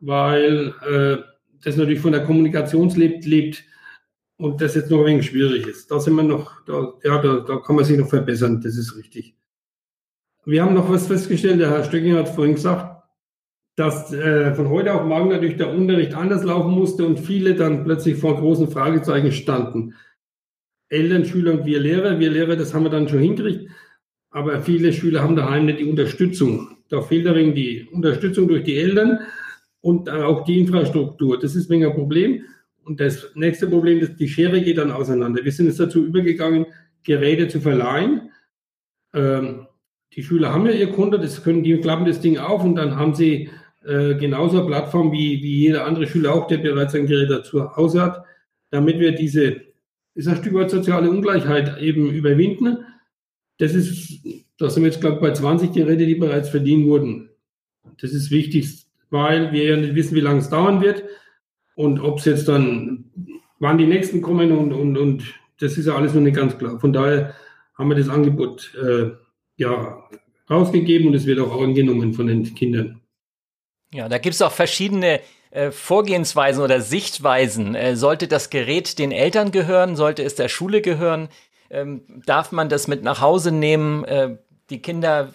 weil 0.00 0.74
äh, 0.88 1.22
das 1.62 1.76
natürlich 1.76 2.00
von 2.00 2.12
der 2.12 2.24
Kommunikation 2.24 2.88
lebt, 2.90 3.24
lebt 3.24 3.64
und 4.36 4.60
das 4.60 4.74
jetzt 4.74 4.90
noch 4.90 5.00
ein 5.00 5.06
wenig 5.06 5.26
schwierig 5.26 5.66
ist. 5.66 5.90
Da 5.90 5.98
sind 6.00 6.14
wir 6.14 6.22
noch, 6.22 6.64
da, 6.64 6.94
ja, 7.02 7.20
da, 7.20 7.40
da 7.40 7.56
kann 7.56 7.76
man 7.76 7.84
sich 7.84 7.98
noch 7.98 8.08
verbessern, 8.08 8.60
das 8.60 8.76
ist 8.76 8.96
richtig. 8.96 9.34
Wir 10.44 10.62
haben 10.62 10.74
noch 10.74 10.90
was 10.90 11.06
festgestellt, 11.06 11.60
der 11.60 11.70
Herr 11.70 11.84
Stöcking 11.84 12.14
hat 12.14 12.28
vorhin 12.28 12.54
gesagt, 12.54 12.98
dass 13.76 14.12
äh, 14.12 14.54
von 14.54 14.70
heute 14.70 14.92
auf 14.92 15.04
morgen 15.04 15.28
natürlich 15.28 15.56
der 15.56 15.72
Unterricht 15.72 16.14
anders 16.14 16.42
laufen 16.42 16.72
musste 16.72 17.06
und 17.06 17.20
viele 17.20 17.54
dann 17.54 17.84
plötzlich 17.84 18.16
vor 18.16 18.36
großen 18.36 18.68
Fragezeichen 18.68 19.30
standen. 19.30 19.94
Eltern, 20.88 21.24
Schüler 21.24 21.52
und 21.52 21.66
wir 21.66 21.80
Lehrer, 21.80 22.18
wir 22.18 22.30
Lehrer, 22.30 22.56
das 22.56 22.72
haben 22.72 22.84
wir 22.84 22.90
dann 22.90 23.08
schon 23.08 23.20
hingekriegt, 23.20 23.70
aber 24.30 24.60
viele 24.60 24.92
Schüler 24.92 25.22
haben 25.22 25.36
daheim 25.36 25.66
nicht 25.66 25.80
die 25.80 25.84
Unterstützung. 25.84 26.76
Da 26.88 27.02
fehlt 27.02 27.26
darin 27.26 27.54
die 27.54 27.86
Unterstützung 27.92 28.48
durch 28.48 28.64
die 28.64 28.78
Eltern 28.78 29.20
und 29.80 30.08
auch 30.08 30.44
die 30.44 30.58
Infrastruktur. 30.60 31.38
Das 31.38 31.54
ist 31.54 31.70
ein 31.70 31.92
Problem. 31.92 32.42
Und 32.84 33.00
das 33.00 33.32
nächste 33.34 33.66
Problem 33.66 33.98
ist, 33.98 34.18
die 34.18 34.28
Schere 34.28 34.62
geht 34.62 34.78
dann 34.78 34.90
auseinander. 34.90 35.44
Wir 35.44 35.52
sind 35.52 35.66
jetzt 35.66 35.80
dazu 35.80 36.04
übergegangen, 36.04 36.66
Geräte 37.04 37.48
zu 37.48 37.60
verleihen. 37.60 38.30
Ähm, 39.12 39.66
die 40.14 40.22
Schüler 40.22 40.54
haben 40.54 40.66
ja 40.66 40.72
ihr 40.72 40.90
Konto, 40.90 41.18
das 41.18 41.42
können 41.42 41.62
die 41.62 41.76
klappen 41.78 42.06
das 42.06 42.20
Ding 42.20 42.38
auf 42.38 42.64
und 42.64 42.76
dann 42.76 42.96
haben 42.96 43.14
sie 43.14 43.50
äh, 43.84 44.14
genauso 44.14 44.58
eine 44.58 44.66
Plattform 44.66 45.12
wie, 45.12 45.42
wie 45.42 45.60
jeder 45.60 45.84
andere 45.84 46.06
Schüler 46.06 46.34
auch, 46.34 46.46
der 46.46 46.58
bereits 46.58 46.94
ein 46.94 47.06
Gerät 47.06 47.30
dazu 47.30 47.76
Hause 47.76 48.02
hat, 48.02 48.24
damit 48.70 48.98
wir 48.98 49.12
diese, 49.12 49.60
ist 50.18 50.26
ein 50.26 50.36
Stück 50.36 50.54
weit 50.54 50.70
soziale 50.70 51.10
Ungleichheit 51.10 51.80
eben 51.80 52.10
überwinden. 52.10 52.84
das 53.58 53.72
ist, 53.72 54.20
da 54.58 54.68
sind 54.68 54.82
wir 54.82 54.90
jetzt, 54.90 55.00
glaube 55.00 55.16
ich, 55.16 55.22
bei 55.22 55.32
20 55.32 55.72
Geräte, 55.72 56.06
die 56.06 56.16
bereits 56.16 56.48
verdient 56.48 56.86
wurden. 56.86 57.30
Das 58.00 58.12
ist 58.12 58.32
wichtig, 58.32 58.86
weil 59.10 59.52
wir 59.52 59.64
ja 59.64 59.76
nicht 59.76 59.94
wissen, 59.94 60.16
wie 60.16 60.20
lange 60.20 60.40
es 60.40 60.50
dauern 60.50 60.80
wird 60.80 61.04
und 61.76 62.00
ob 62.00 62.18
es 62.18 62.24
jetzt 62.24 62.48
dann, 62.48 63.04
wann 63.60 63.78
die 63.78 63.86
nächsten 63.86 64.20
kommen 64.20 64.50
und, 64.50 64.72
und, 64.72 64.98
und 64.98 65.22
das 65.60 65.78
ist 65.78 65.86
ja 65.86 65.94
alles 65.94 66.14
noch 66.14 66.20
nicht 66.20 66.36
ganz 66.36 66.58
klar. 66.58 66.80
Von 66.80 66.92
daher 66.92 67.34
haben 67.74 67.88
wir 67.88 67.96
das 67.96 68.08
Angebot 68.08 68.74
äh, 68.74 69.10
ja 69.56 70.02
rausgegeben 70.50 71.08
und 71.08 71.14
es 71.14 71.26
wird 71.26 71.38
auch 71.38 71.62
angenommen 71.62 72.12
von 72.12 72.26
den 72.26 72.42
Kindern. 72.54 73.00
Ja, 73.94 74.08
da 74.08 74.18
gibt 74.18 74.34
es 74.34 74.42
auch 74.42 74.52
verschiedene 74.52 75.20
äh, 75.50 75.70
Vorgehensweisen 75.70 76.62
oder 76.62 76.80
Sichtweisen. 76.80 77.74
Äh, 77.74 77.96
sollte 77.96 78.28
das 78.28 78.50
Gerät 78.50 78.98
den 78.98 79.12
Eltern 79.12 79.50
gehören? 79.50 79.96
Sollte 79.96 80.22
es 80.22 80.34
der 80.34 80.48
Schule 80.48 80.82
gehören? 80.82 81.28
Ähm, 81.70 82.02
darf 82.26 82.52
man 82.52 82.68
das 82.68 82.86
mit 82.86 83.02
nach 83.02 83.20
Hause 83.20 83.50
nehmen? 83.50 84.04
Äh, 84.04 84.36
die 84.70 84.82
Kinder 84.82 85.32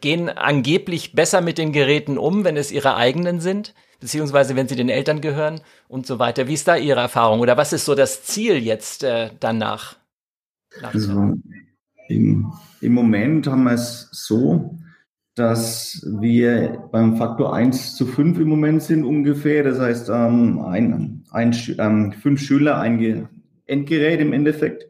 gehen 0.00 0.28
angeblich 0.28 1.14
besser 1.14 1.40
mit 1.40 1.58
den 1.58 1.72
Geräten 1.72 2.16
um, 2.16 2.44
wenn 2.44 2.56
es 2.56 2.70
ihre 2.70 2.94
eigenen 2.94 3.40
sind, 3.40 3.74
beziehungsweise 3.98 4.54
wenn 4.54 4.68
sie 4.68 4.76
den 4.76 4.88
Eltern 4.88 5.20
gehören 5.20 5.62
und 5.88 6.06
so 6.06 6.20
weiter. 6.20 6.46
Wie 6.46 6.54
ist 6.54 6.68
da 6.68 6.76
Ihre 6.76 7.00
Erfahrung? 7.00 7.40
Oder 7.40 7.56
was 7.56 7.72
ist 7.72 7.84
so 7.84 7.96
das 7.96 8.22
Ziel 8.22 8.58
jetzt 8.58 9.04
danach? 9.40 9.96
Also, 10.80 11.34
im, 12.08 12.52
Im 12.80 12.92
Moment 12.92 13.48
haben 13.48 13.64
wir 13.64 13.72
es 13.72 14.08
so, 14.12 14.78
dass 15.38 16.04
wir 16.06 16.88
beim 16.90 17.16
Faktor 17.16 17.54
1 17.54 17.94
zu 17.94 18.06
5 18.06 18.40
im 18.40 18.48
Moment 18.48 18.82
sind 18.82 19.04
ungefähr. 19.04 19.62
Das 19.62 19.78
heißt, 19.78 20.08
ähm, 20.08 20.60
ein, 20.60 21.24
ein, 21.30 21.56
ähm, 21.78 22.12
fünf 22.12 22.40
Schüler, 22.40 22.78
ein 22.78 23.28
Endgerät 23.66 24.20
im 24.20 24.32
Endeffekt. 24.32 24.86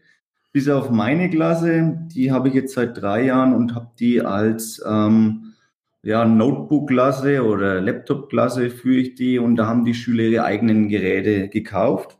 Bis 0.52 0.68
auf 0.68 0.90
meine 0.90 1.28
Klasse, 1.28 1.98
die 2.14 2.32
habe 2.32 2.48
ich 2.48 2.54
jetzt 2.54 2.74
seit 2.74 3.00
drei 3.00 3.24
Jahren 3.24 3.54
und 3.54 3.74
habe 3.74 3.90
die 3.98 4.22
als 4.22 4.82
ähm, 4.88 5.54
ja, 6.02 6.24
Notebook-Klasse 6.24 7.44
oder 7.44 7.80
Laptop-Klasse 7.80 8.70
führe 8.70 9.00
ich 9.00 9.14
die 9.14 9.38
und 9.38 9.56
da 9.56 9.66
haben 9.66 9.84
die 9.84 9.94
Schüler 9.94 10.24
ihre 10.24 10.44
eigenen 10.44 10.88
Geräte 10.88 11.48
gekauft. 11.48 12.18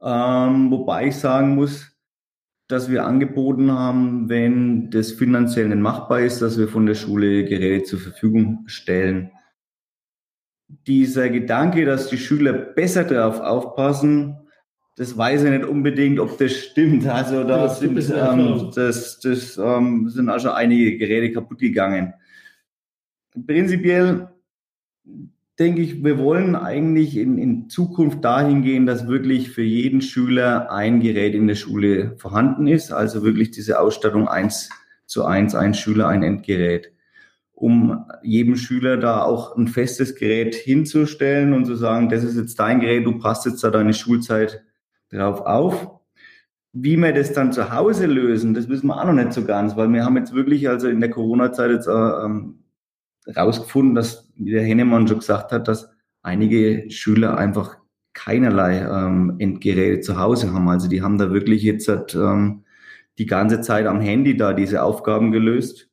Ähm, 0.00 0.70
wobei 0.70 1.08
ich 1.08 1.16
sagen 1.16 1.54
muss, 1.54 1.91
dass 2.72 2.90
wir 2.90 3.04
angeboten 3.04 3.70
haben, 3.70 4.28
wenn 4.28 4.90
das 4.90 5.12
finanziell 5.12 5.68
nicht 5.68 5.80
machbar 5.80 6.20
ist, 6.20 6.40
dass 6.40 6.58
wir 6.58 6.68
von 6.68 6.86
der 6.86 6.94
Schule 6.94 7.44
Geräte 7.44 7.84
zur 7.84 7.98
Verfügung 8.00 8.64
stellen. 8.66 9.30
Dieser 10.86 11.28
Gedanke, 11.28 11.84
dass 11.84 12.08
die 12.08 12.16
Schüler 12.16 12.52
besser 12.52 13.04
darauf 13.04 13.40
aufpassen, 13.40 14.38
das 14.96 15.16
weiß 15.16 15.44
ich 15.44 15.50
nicht 15.50 15.64
unbedingt, 15.64 16.18
ob 16.18 16.38
das 16.38 16.52
stimmt. 16.52 17.06
Also 17.06 17.44
da 17.44 17.64
das 17.64 17.80
sind, 17.80 17.98
ähm, 18.10 18.70
das, 18.74 19.20
das 19.20 19.56
ähm, 19.58 20.08
sind 20.08 20.28
auch 20.28 20.40
schon 20.40 20.50
einige 20.50 20.96
Geräte 20.96 21.32
kaputt 21.32 21.58
gegangen. 21.58 22.14
Prinzipiell 23.46 24.28
denke 25.62 25.80
ich, 25.80 26.02
wir 26.02 26.18
wollen 26.18 26.56
eigentlich 26.56 27.16
in, 27.16 27.38
in 27.38 27.70
Zukunft 27.70 28.24
dahin 28.24 28.62
gehen, 28.62 28.84
dass 28.84 29.06
wirklich 29.06 29.52
für 29.52 29.62
jeden 29.62 30.02
Schüler 30.02 30.72
ein 30.72 30.98
Gerät 30.98 31.36
in 31.36 31.46
der 31.46 31.54
Schule 31.54 32.16
vorhanden 32.18 32.66
ist. 32.66 32.92
Also 32.92 33.22
wirklich 33.22 33.52
diese 33.52 33.78
Ausstattung 33.78 34.26
eins 34.26 34.70
zu 35.06 35.24
eins, 35.24 35.54
ein 35.54 35.72
Schüler, 35.72 36.08
ein 36.08 36.24
Endgerät. 36.24 36.92
Um 37.52 38.06
jedem 38.24 38.56
Schüler 38.56 38.96
da 38.96 39.22
auch 39.22 39.56
ein 39.56 39.68
festes 39.68 40.16
Gerät 40.16 40.56
hinzustellen 40.56 41.52
und 41.52 41.64
zu 41.64 41.76
sagen, 41.76 42.08
das 42.08 42.24
ist 42.24 42.36
jetzt 42.36 42.58
dein 42.58 42.80
Gerät, 42.80 43.06
du 43.06 43.18
passt 43.18 43.46
jetzt 43.46 43.62
da 43.62 43.70
deine 43.70 43.94
Schulzeit 43.94 44.64
drauf 45.12 45.42
auf. 45.42 45.90
Wie 46.72 46.96
wir 46.96 47.12
das 47.12 47.34
dann 47.34 47.52
zu 47.52 47.72
Hause 47.72 48.06
lösen, 48.06 48.54
das 48.54 48.68
wissen 48.68 48.88
wir 48.88 49.00
auch 49.00 49.04
noch 49.04 49.12
nicht 49.12 49.32
so 49.32 49.44
ganz, 49.44 49.76
weil 49.76 49.92
wir 49.92 50.04
haben 50.04 50.16
jetzt 50.16 50.34
wirklich 50.34 50.68
also 50.68 50.88
in 50.88 51.00
der 51.00 51.10
Corona-Zeit 51.10 51.70
jetzt 51.70 51.86
äh, 51.86 51.92
ähm, 51.92 52.61
rausgefunden, 53.26 53.94
dass, 53.94 54.30
wie 54.36 54.52
der 54.52 54.64
Hennemann 54.64 55.06
schon 55.06 55.18
gesagt 55.18 55.52
hat, 55.52 55.68
dass 55.68 55.90
einige 56.22 56.90
Schüler 56.90 57.36
einfach 57.38 57.78
keinerlei 58.14 58.80
ähm, 58.80 59.36
Endgeräte 59.38 60.00
zu 60.00 60.18
Hause 60.18 60.52
haben. 60.52 60.68
Also 60.68 60.88
die 60.88 61.02
haben 61.02 61.18
da 61.18 61.32
wirklich 61.32 61.62
jetzt 61.62 61.88
ähm, 62.14 62.64
die 63.18 63.26
ganze 63.26 63.60
Zeit 63.60 63.86
am 63.86 64.00
Handy 64.00 64.36
da 64.36 64.52
diese 64.52 64.82
Aufgaben 64.82 65.32
gelöst 65.32 65.88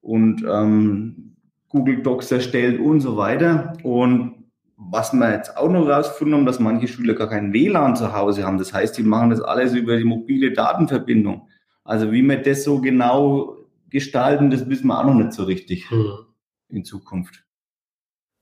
und 0.00 0.44
ähm, 0.48 1.36
Google 1.68 2.02
Docs 2.02 2.30
erstellt 2.30 2.80
und 2.80 3.00
so 3.00 3.16
weiter. 3.16 3.72
Und 3.82 4.34
was 4.76 5.12
wir 5.12 5.32
jetzt 5.32 5.56
auch 5.56 5.70
noch 5.70 5.88
rausgefunden 5.88 6.36
haben, 6.36 6.46
dass 6.46 6.60
manche 6.60 6.86
Schüler 6.86 7.14
gar 7.14 7.28
kein 7.28 7.52
WLAN 7.52 7.96
zu 7.96 8.12
Hause 8.12 8.44
haben. 8.44 8.58
Das 8.58 8.72
heißt, 8.72 8.96
die 8.98 9.02
machen 9.02 9.30
das 9.30 9.40
alles 9.40 9.74
über 9.74 9.96
die 9.96 10.04
mobile 10.04 10.52
Datenverbindung. 10.52 11.48
Also 11.82 12.12
wie 12.12 12.22
wir 12.22 12.36
das 12.36 12.62
so 12.62 12.80
genau 12.80 13.56
gestalten, 13.90 14.50
das 14.50 14.68
wissen 14.68 14.88
wir 14.88 14.98
auch 14.98 15.06
noch 15.06 15.14
nicht 15.14 15.32
so 15.32 15.44
richtig. 15.44 15.90
Mhm 15.90 16.26
in 16.68 16.84
Zukunft. 16.84 17.44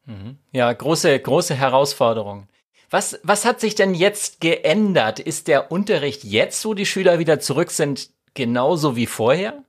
Mhm. 0.07 0.39
Ja, 0.53 0.73
große, 0.73 1.19
große 1.19 1.55
Herausforderung. 1.55 2.49
Was, 2.91 3.19
was 3.23 3.45
hat 3.45 3.61
sich 3.61 3.75
denn 3.75 3.95
jetzt 3.95 4.41
geändert? 4.41 5.19
Ist 5.19 5.49
der 5.49 5.73
Unterricht 5.73 6.25
jetzt, 6.25 6.65
wo 6.65 6.75
die 6.75 6.87
Schüler 6.87 7.19
wieder 7.19 7.41
zurück 7.41 7.71
sind, 7.71 8.11
genauso 8.35 8.97
wie 8.97 9.07
vorher? 9.07 9.65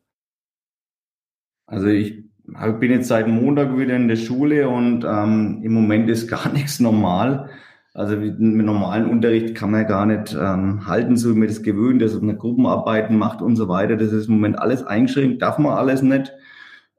Also 1.65 1.88
ich 1.88 2.24
bin 2.45 2.91
jetzt 2.91 3.07
seit 3.07 3.27
Montag 3.27 3.77
wieder 3.77 3.95
in 3.95 4.07
der 4.07 4.17
Schule 4.17 4.69
und 4.69 5.03
ähm, 5.05 5.62
im 5.63 5.74
Moment 5.74 6.09
ist 6.09 6.27
gar 6.29 6.51
nichts 6.51 6.79
normal. 6.79 7.50
Also 7.93 8.17
mit, 8.17 8.39
mit 8.39 8.65
normalen 8.65 9.09
Unterricht 9.09 9.55
kann 9.55 9.71
man 9.71 9.88
gar 9.88 10.05
nicht 10.05 10.33
ähm, 10.33 10.85
halten, 10.85 11.15
so 11.15 11.33
wie 11.33 11.39
man 11.39 11.47
das 11.47 11.63
gewöhnt, 11.63 12.01
dass 12.01 12.19
man 12.21 12.38
Gruppenarbeiten 12.38 13.17
macht 13.17 13.41
und 13.41 13.55
so 13.55 13.69
weiter. 13.69 13.95
Das 13.95 14.12
ist 14.12 14.27
im 14.27 14.33
Moment 14.35 14.59
alles 14.59 14.83
eingeschränkt, 14.83 15.41
darf 15.41 15.57
man 15.57 15.77
alles 15.77 16.01
nicht. 16.01 16.33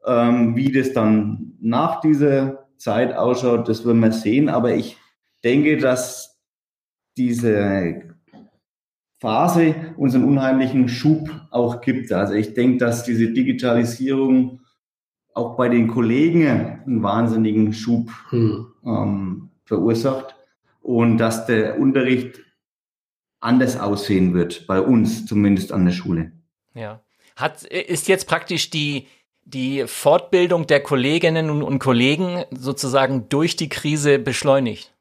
Ähm, 0.07 0.55
wie 0.55 0.71
das 0.71 0.93
dann 0.93 1.57
nach 1.59 2.01
dieser 2.01 2.67
Zeit 2.77 3.15
ausschaut, 3.15 3.67
das 3.67 3.85
werden 3.85 3.99
wir 3.99 4.11
sehen. 4.11 4.49
Aber 4.49 4.73
ich 4.73 4.97
denke, 5.43 5.77
dass 5.77 6.39
diese 7.17 8.15
Phase 9.19 9.75
uns 9.97 10.15
einen 10.15 10.23
unheimlichen 10.23 10.87
Schub 10.87 11.29
auch 11.51 11.81
gibt. 11.81 12.11
Also 12.11 12.33
ich 12.33 12.53
denke, 12.53 12.77
dass 12.77 13.03
diese 13.03 13.31
Digitalisierung 13.31 14.61
auch 15.33 15.55
bei 15.55 15.69
den 15.69 15.87
Kollegen 15.87 16.47
einen 16.47 17.03
wahnsinnigen 17.03 17.73
Schub 17.73 18.09
hm. 18.29 18.67
ähm, 18.85 19.49
verursacht 19.65 20.35
und 20.81 21.17
dass 21.17 21.45
der 21.45 21.79
Unterricht 21.79 22.39
anders 23.39 23.79
aussehen 23.79 24.33
wird, 24.33 24.65
bei 24.67 24.81
uns 24.81 25.25
zumindest 25.25 25.71
an 25.71 25.85
der 25.85 25.91
Schule. 25.91 26.31
Ja. 26.73 27.01
Hat, 27.35 27.63
ist 27.63 28.07
jetzt 28.07 28.27
praktisch 28.27 28.71
die, 28.71 29.07
die 29.47 29.85
Fortbildung 29.87 30.67
der 30.67 30.81
Kolleginnen 30.81 31.49
und 31.63 31.79
Kollegen 31.79 32.43
sozusagen 32.51 33.29
durch 33.29 33.55
die 33.55 33.69
Krise 33.69 34.19
beschleunigt? 34.19 34.93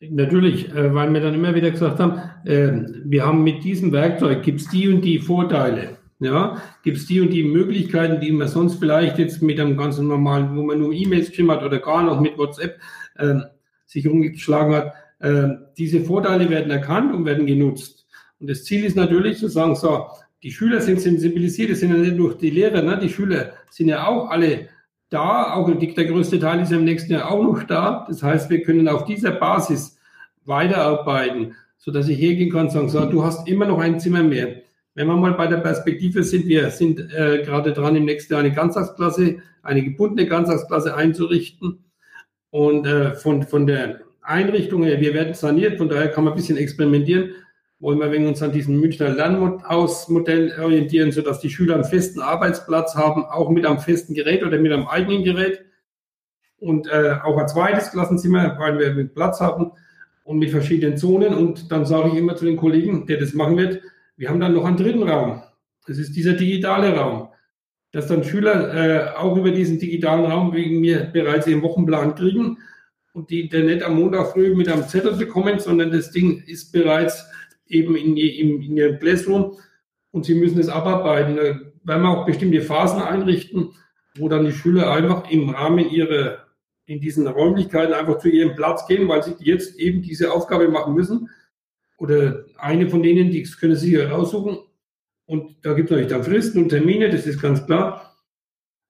Natürlich, 0.00 0.68
äh, 0.74 0.94
weil 0.94 1.12
wir 1.12 1.20
dann 1.20 1.34
immer 1.34 1.54
wieder 1.54 1.70
gesagt 1.70 1.98
haben, 2.00 2.20
äh, 2.44 2.72
wir 3.04 3.24
haben 3.24 3.44
mit 3.44 3.62
diesem 3.64 3.92
Werkzeug, 3.92 4.42
gibt 4.42 4.60
es 4.60 4.68
die 4.68 4.88
und 4.88 5.02
die 5.02 5.18
Vorteile. 5.18 5.98
Ja, 6.18 6.62
gibt 6.84 6.98
es 6.98 7.06
die 7.06 7.20
und 7.20 7.30
die 7.30 7.42
Möglichkeiten, 7.42 8.20
die 8.20 8.30
man 8.30 8.46
sonst 8.46 8.76
vielleicht 8.76 9.18
jetzt 9.18 9.42
mit 9.42 9.58
einem 9.58 9.76
ganz 9.76 9.98
normalen, 9.98 10.56
wo 10.56 10.62
man 10.62 10.78
nur 10.78 10.92
E-Mails 10.92 11.30
hat 11.30 11.64
oder 11.64 11.80
gar 11.80 12.04
noch 12.04 12.20
mit 12.20 12.38
WhatsApp 12.38 12.78
äh, 13.16 13.40
sich 13.86 14.06
rumgeschlagen 14.06 14.74
hat. 14.74 14.92
Äh, 15.18 15.48
diese 15.76 16.00
Vorteile 16.04 16.48
werden 16.48 16.70
erkannt 16.70 17.12
und 17.12 17.24
werden 17.24 17.46
genutzt. 17.46 18.06
Und 18.38 18.48
das 18.48 18.62
Ziel 18.62 18.84
ist 18.84 18.94
natürlich 18.94 19.38
zu 19.38 19.48
sagen, 19.48 19.74
so, 19.74 20.06
die 20.42 20.50
Schüler 20.50 20.80
sind 20.80 21.00
sensibilisiert, 21.00 21.70
das 21.70 21.80
sind 21.80 21.90
ja 21.90 21.96
nicht 21.96 22.16
nur 22.16 22.36
die 22.36 22.50
Lehrer, 22.50 22.82
ne? 22.82 22.98
die 22.98 23.08
Schüler 23.08 23.52
sind 23.70 23.88
ja 23.88 24.06
auch 24.06 24.28
alle 24.30 24.68
da, 25.08 25.54
auch 25.54 25.70
der 25.70 26.04
größte 26.06 26.38
Teil 26.38 26.62
ist 26.62 26.72
ja 26.72 26.78
im 26.78 26.84
nächsten 26.84 27.12
Jahr 27.12 27.30
auch 27.30 27.42
noch 27.42 27.62
da. 27.64 28.06
Das 28.08 28.22
heißt, 28.22 28.48
wir 28.48 28.62
können 28.62 28.88
auf 28.88 29.04
dieser 29.04 29.32
Basis 29.32 29.98
weiterarbeiten, 30.46 31.54
sodass 31.76 32.08
ich 32.08 32.18
hergehen 32.18 32.50
kann 32.50 32.66
und 32.66 32.70
sagen, 32.70 32.88
so, 32.88 33.04
du 33.04 33.22
hast 33.22 33.46
immer 33.46 33.66
noch 33.66 33.78
ein 33.78 34.00
Zimmer 34.00 34.22
mehr. 34.22 34.62
Wenn 34.94 35.06
wir 35.06 35.16
mal 35.16 35.34
bei 35.34 35.46
der 35.46 35.58
Perspektive 35.58 36.24
sind, 36.24 36.46
wir 36.46 36.70
sind 36.70 36.98
äh, 37.12 37.42
gerade 37.44 37.72
dran, 37.72 37.94
im 37.94 38.06
nächsten 38.06 38.32
Jahr 38.32 38.42
eine 38.42 38.54
Ganztagsklasse, 38.54 39.36
eine 39.62 39.82
gebundene 39.82 40.26
Ganztagsklasse 40.26 40.94
einzurichten. 40.94 41.84
Und 42.50 42.86
äh, 42.86 43.14
von, 43.14 43.42
von 43.42 43.66
der 43.66 44.00
Einrichtung 44.22 44.82
her, 44.82 45.00
wir 45.00 45.14
werden 45.14 45.34
saniert, 45.34 45.78
von 45.78 45.88
daher 45.88 46.08
kann 46.08 46.24
man 46.24 46.32
ein 46.32 46.36
bisschen 46.36 46.56
experimentieren 46.56 47.32
wollen 47.82 47.98
wir 47.98 48.28
uns 48.28 48.40
an 48.42 48.52
diesem 48.52 48.78
Münchner 48.78 49.08
Lernhausmodell 49.08 50.56
orientieren, 50.60 51.10
sodass 51.10 51.40
die 51.40 51.50
Schüler 51.50 51.74
einen 51.74 51.84
festen 51.84 52.20
Arbeitsplatz 52.20 52.94
haben, 52.94 53.24
auch 53.24 53.50
mit 53.50 53.66
einem 53.66 53.80
festen 53.80 54.14
Gerät 54.14 54.44
oder 54.44 54.56
mit 54.58 54.72
einem 54.72 54.86
eigenen 54.86 55.24
Gerät. 55.24 55.64
Und 56.58 56.86
äh, 56.86 57.16
auch 57.24 57.36
ein 57.36 57.48
zweites 57.48 57.90
Klassenzimmer, 57.90 58.56
weil 58.56 58.78
wir 58.78 58.94
mit 58.94 59.14
Platz 59.14 59.40
haben 59.40 59.72
und 60.22 60.38
mit 60.38 60.50
verschiedenen 60.50 60.96
Zonen. 60.96 61.34
Und 61.34 61.72
dann 61.72 61.84
sage 61.84 62.10
ich 62.10 62.14
immer 62.14 62.36
zu 62.36 62.44
den 62.44 62.56
Kollegen, 62.56 63.04
der 63.08 63.18
das 63.18 63.34
machen 63.34 63.56
wird, 63.56 63.82
wir 64.16 64.28
haben 64.28 64.38
dann 64.38 64.54
noch 64.54 64.64
einen 64.64 64.76
dritten 64.76 65.02
Raum. 65.02 65.42
Das 65.88 65.98
ist 65.98 66.14
dieser 66.14 66.34
digitale 66.34 66.96
Raum. 66.96 67.30
Dass 67.90 68.06
dann 68.06 68.22
Schüler 68.22 68.74
äh, 68.74 69.16
auch 69.16 69.36
über 69.36 69.50
diesen 69.50 69.80
digitalen 69.80 70.26
Raum 70.26 70.52
wegen 70.52 70.80
mir 70.80 71.10
bereits 71.12 71.48
ihren 71.48 71.62
Wochenplan 71.62 72.14
kriegen 72.14 72.58
und 73.12 73.30
die 73.30 73.48
der 73.48 73.64
nicht 73.64 73.82
am 73.82 73.96
Montag 73.96 74.28
früh 74.28 74.54
mit 74.54 74.68
einem 74.68 74.86
Zettel 74.86 75.14
bekommen, 75.14 75.58
sondern 75.58 75.90
das 75.90 76.12
Ding 76.12 76.44
ist 76.46 76.70
bereits 76.70 77.26
eben 77.66 77.96
in, 77.96 78.16
in, 78.16 78.62
in 78.62 78.76
Ihrem 78.76 78.98
Classroom 78.98 79.56
und 80.10 80.24
sie 80.24 80.34
müssen 80.34 80.58
es 80.58 80.68
abarbeiten. 80.68 81.36
Da 81.36 81.42
werden 81.84 82.02
wir 82.02 82.10
auch 82.10 82.26
bestimmte 82.26 82.62
Phasen 82.62 83.02
einrichten, 83.02 83.72
wo 84.16 84.28
dann 84.28 84.44
die 84.44 84.52
Schüler 84.52 84.90
einfach 84.92 85.30
im 85.30 85.50
Rahmen 85.50 85.90
ihrer, 85.90 86.46
in 86.86 87.00
diesen 87.00 87.26
Räumlichkeiten 87.26 87.94
einfach 87.94 88.18
zu 88.18 88.28
ihrem 88.28 88.54
Platz 88.54 88.86
gehen, 88.86 89.08
weil 89.08 89.22
sie 89.22 89.34
jetzt 89.40 89.78
eben 89.78 90.02
diese 90.02 90.32
Aufgabe 90.32 90.68
machen 90.68 90.94
müssen. 90.94 91.30
Oder 91.98 92.44
eine 92.58 92.88
von 92.88 93.02
denen, 93.02 93.30
die 93.30 93.42
können 93.42 93.76
sie 93.76 93.90
sich 93.90 93.98
heraussuchen. 93.98 94.58
Und 95.24 95.56
da 95.62 95.72
gibt 95.72 95.86
es 95.86 95.92
natürlich 95.92 96.12
dann 96.12 96.24
Fristen 96.24 96.62
und 96.62 96.68
Termine, 96.68 97.10
das 97.10 97.26
ist 97.26 97.40
ganz 97.40 97.64
klar. 97.64 98.16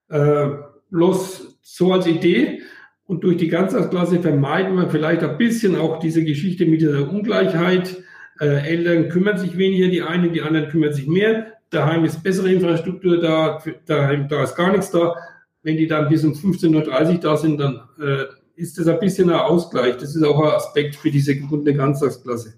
Äh, 0.08 0.48
bloß 0.90 1.58
so 1.62 1.92
als 1.92 2.06
Idee. 2.06 2.62
Und 3.04 3.24
durch 3.24 3.36
die 3.36 3.48
Ganztagsklasse 3.48 4.20
vermeiden 4.20 4.74
wir 4.74 4.88
vielleicht 4.88 5.22
ein 5.22 5.38
bisschen 5.38 5.76
auch 5.76 5.98
diese 5.98 6.24
Geschichte 6.24 6.66
mit 6.66 6.80
dieser 6.80 7.10
Ungleichheit. 7.10 8.02
Äh, 8.40 8.68
Eltern 8.68 9.08
kümmern 9.08 9.38
sich 9.38 9.56
weniger, 9.56 9.88
die 9.88 10.02
einen, 10.02 10.32
die 10.32 10.42
anderen 10.42 10.68
kümmern 10.68 10.92
sich 10.92 11.06
mehr. 11.06 11.52
Daheim 11.70 12.04
ist 12.04 12.22
bessere 12.22 12.52
Infrastruktur 12.52 13.20
da, 13.20 13.62
daheim, 13.86 14.28
da 14.28 14.42
ist 14.42 14.56
gar 14.56 14.70
nichts 14.72 14.90
da. 14.90 15.16
Wenn 15.62 15.76
die 15.76 15.86
dann 15.86 16.08
bis 16.08 16.24
um 16.24 16.32
15.30 16.32 17.14
Uhr 17.14 17.20
da 17.20 17.36
sind, 17.36 17.58
dann 17.58 17.80
äh, 18.00 18.24
ist 18.56 18.78
das 18.78 18.88
ein 18.88 18.98
bisschen 18.98 19.30
ein 19.30 19.40
Ausgleich. 19.40 19.96
Das 19.96 20.14
ist 20.14 20.22
auch 20.22 20.40
ein 20.42 20.54
Aspekt 20.54 20.96
für 20.96 21.10
diese 21.10 21.36
gebundene 21.36 21.76
Ganztagsklasse. 21.76 22.54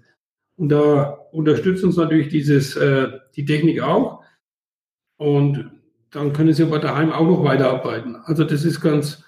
Und 0.57 0.69
da 0.69 1.17
unterstützt 1.31 1.83
uns 1.83 1.97
natürlich 1.97 2.29
dieses, 2.29 2.75
äh, 2.75 3.09
die 3.35 3.45
Technik 3.45 3.81
auch. 3.81 4.23
Und 5.17 5.71
dann 6.11 6.33
können 6.33 6.53
sie 6.53 6.63
aber 6.63 6.79
daheim 6.79 7.11
auch 7.11 7.27
noch 7.27 7.43
weiterarbeiten. 7.43 8.15
Also 8.15 8.43
das 8.43 8.63
ist 8.63 8.81
ganz, 8.81 9.23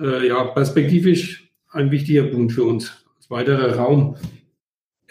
äh, 0.00 0.26
ja, 0.26 0.44
perspektivisch 0.44 1.50
ein 1.70 1.90
wichtiger 1.90 2.24
Punkt 2.24 2.52
für 2.52 2.64
uns. 2.64 3.04
Als 3.16 3.30
weiterer 3.30 3.76
Raum. 3.76 4.16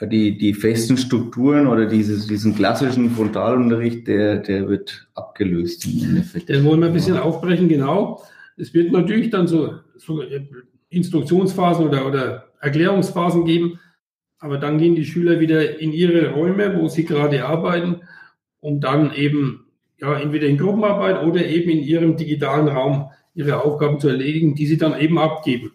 Die, 0.10 0.38
die 0.38 0.54
festen 0.54 0.98
Strukturen 0.98 1.68
oder 1.68 1.86
dieses, 1.86 2.26
diesen 2.26 2.56
klassischen 2.56 3.12
Frontalunterricht, 3.12 4.08
der, 4.08 4.38
der 4.38 4.68
wird 4.68 5.08
abgelöst 5.14 5.86
im 5.86 6.04
Endeffekt. 6.04 6.50
Den 6.50 6.66
wollen 6.66 6.80
wir 6.80 6.88
ein 6.88 6.94
bisschen 6.94 7.18
aufbrechen, 7.18 7.70
genau. 7.70 8.24
Es 8.58 8.74
wird 8.74 8.92
natürlich 8.92 9.30
dann 9.30 9.48
so, 9.48 9.76
so 9.98 10.24
Instruktionsphasen 10.90 11.88
oder, 11.88 12.08
oder 12.08 12.48
Erklärungsphasen 12.60 13.46
geben, 13.46 13.80
aber 14.40 14.58
dann 14.58 14.78
gehen 14.78 14.96
die 14.96 15.06
Schüler 15.06 15.40
wieder 15.40 15.80
in 15.80 15.94
ihre 15.94 16.32
Räume, 16.32 16.80
wo 16.80 16.88
sie 16.88 17.06
gerade 17.06 17.46
arbeiten, 17.46 18.02
um 18.60 18.82
dann 18.82 19.14
eben 19.14 19.66
ja, 20.00 20.20
entweder 20.20 20.48
in 20.48 20.58
Gruppenarbeit 20.58 21.24
oder 21.24 21.46
eben 21.46 21.70
in 21.70 21.80
ihrem 21.80 22.18
digitalen 22.18 22.68
Raum 22.68 23.12
ihre 23.34 23.64
Aufgaben 23.64 24.00
zu 24.00 24.10
erledigen, 24.10 24.56
die 24.56 24.66
sie 24.66 24.78
dann 24.78 25.00
eben 25.00 25.18
abgeben. 25.18 25.72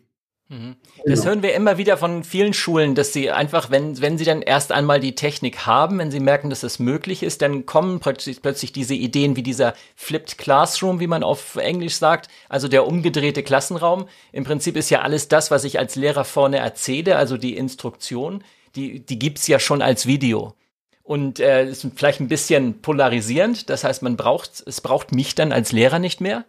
Mhm. 0.48 0.76
Das 1.04 1.20
genau. 1.20 1.24
hören 1.24 1.42
wir 1.42 1.54
immer 1.54 1.76
wieder 1.76 1.96
von 1.96 2.22
vielen 2.22 2.52
Schulen, 2.52 2.94
dass 2.94 3.12
sie 3.12 3.32
einfach, 3.32 3.70
wenn, 3.70 4.00
wenn 4.00 4.16
sie 4.16 4.24
dann 4.24 4.42
erst 4.42 4.70
einmal 4.70 5.00
die 5.00 5.16
Technik 5.16 5.66
haben, 5.66 5.98
wenn 5.98 6.12
sie 6.12 6.20
merken, 6.20 6.50
dass 6.50 6.62
es 6.62 6.78
möglich 6.78 7.24
ist, 7.24 7.42
dann 7.42 7.66
kommen 7.66 7.98
plötzlich, 7.98 8.42
plötzlich 8.42 8.72
diese 8.72 8.94
Ideen 8.94 9.34
wie 9.34 9.42
dieser 9.42 9.74
Flipped 9.96 10.38
Classroom, 10.38 11.00
wie 11.00 11.08
man 11.08 11.24
auf 11.24 11.56
Englisch 11.56 11.96
sagt, 11.96 12.28
also 12.48 12.68
der 12.68 12.86
umgedrehte 12.86 13.42
Klassenraum. 13.42 14.06
Im 14.30 14.44
Prinzip 14.44 14.76
ist 14.76 14.90
ja 14.90 15.00
alles 15.00 15.26
das, 15.26 15.50
was 15.50 15.64
ich 15.64 15.80
als 15.80 15.96
Lehrer 15.96 16.24
vorne 16.24 16.58
erzähle, 16.58 17.16
also 17.16 17.36
die 17.36 17.56
Instruktion, 17.56 18.44
die, 18.76 19.04
die 19.04 19.18
gibt's 19.18 19.48
ja 19.48 19.58
schon 19.58 19.82
als 19.82 20.06
Video. 20.06 20.54
Und 21.02 21.38
äh, 21.38 21.68
ist 21.68 21.86
vielleicht 21.94 22.20
ein 22.20 22.28
bisschen 22.28 22.82
polarisierend. 22.82 23.70
Das 23.70 23.84
heißt, 23.84 24.02
man 24.02 24.16
braucht, 24.16 24.62
es 24.66 24.80
braucht 24.80 25.12
mich 25.12 25.36
dann 25.36 25.52
als 25.52 25.70
Lehrer 25.70 26.00
nicht 26.00 26.20
mehr. 26.20 26.44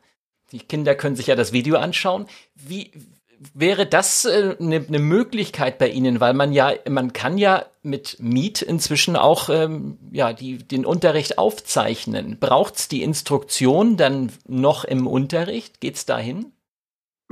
Die 0.51 0.59
Kinder 0.59 0.95
können 0.95 1.15
sich 1.15 1.27
ja 1.27 1.35
das 1.35 1.53
Video 1.53 1.77
anschauen. 1.77 2.25
Wie 2.55 2.91
wäre 3.53 3.85
das 3.85 4.25
eine 4.25 4.53
äh, 4.53 4.55
ne, 4.59 4.85
ne 4.87 4.99
Möglichkeit 4.99 5.77
bei 5.77 5.89
Ihnen, 5.89 6.19
weil 6.19 6.33
man 6.33 6.51
ja, 6.51 6.73
man 6.89 7.13
kann 7.13 7.37
ja 7.37 7.65
mit 7.83 8.17
Meet 8.19 8.61
inzwischen 8.61 9.15
auch 9.15 9.49
ähm, 9.49 9.97
ja 10.11 10.33
die 10.33 10.57
den 10.57 10.85
Unterricht 10.85 11.37
aufzeichnen. 11.37 12.37
Braucht's 12.39 12.87
die 12.87 13.03
Instruktion 13.03 13.97
dann 13.97 14.31
noch 14.47 14.83
im 14.83 15.07
Unterricht? 15.07 15.79
Geht's 15.81 16.05
dahin? 16.05 16.47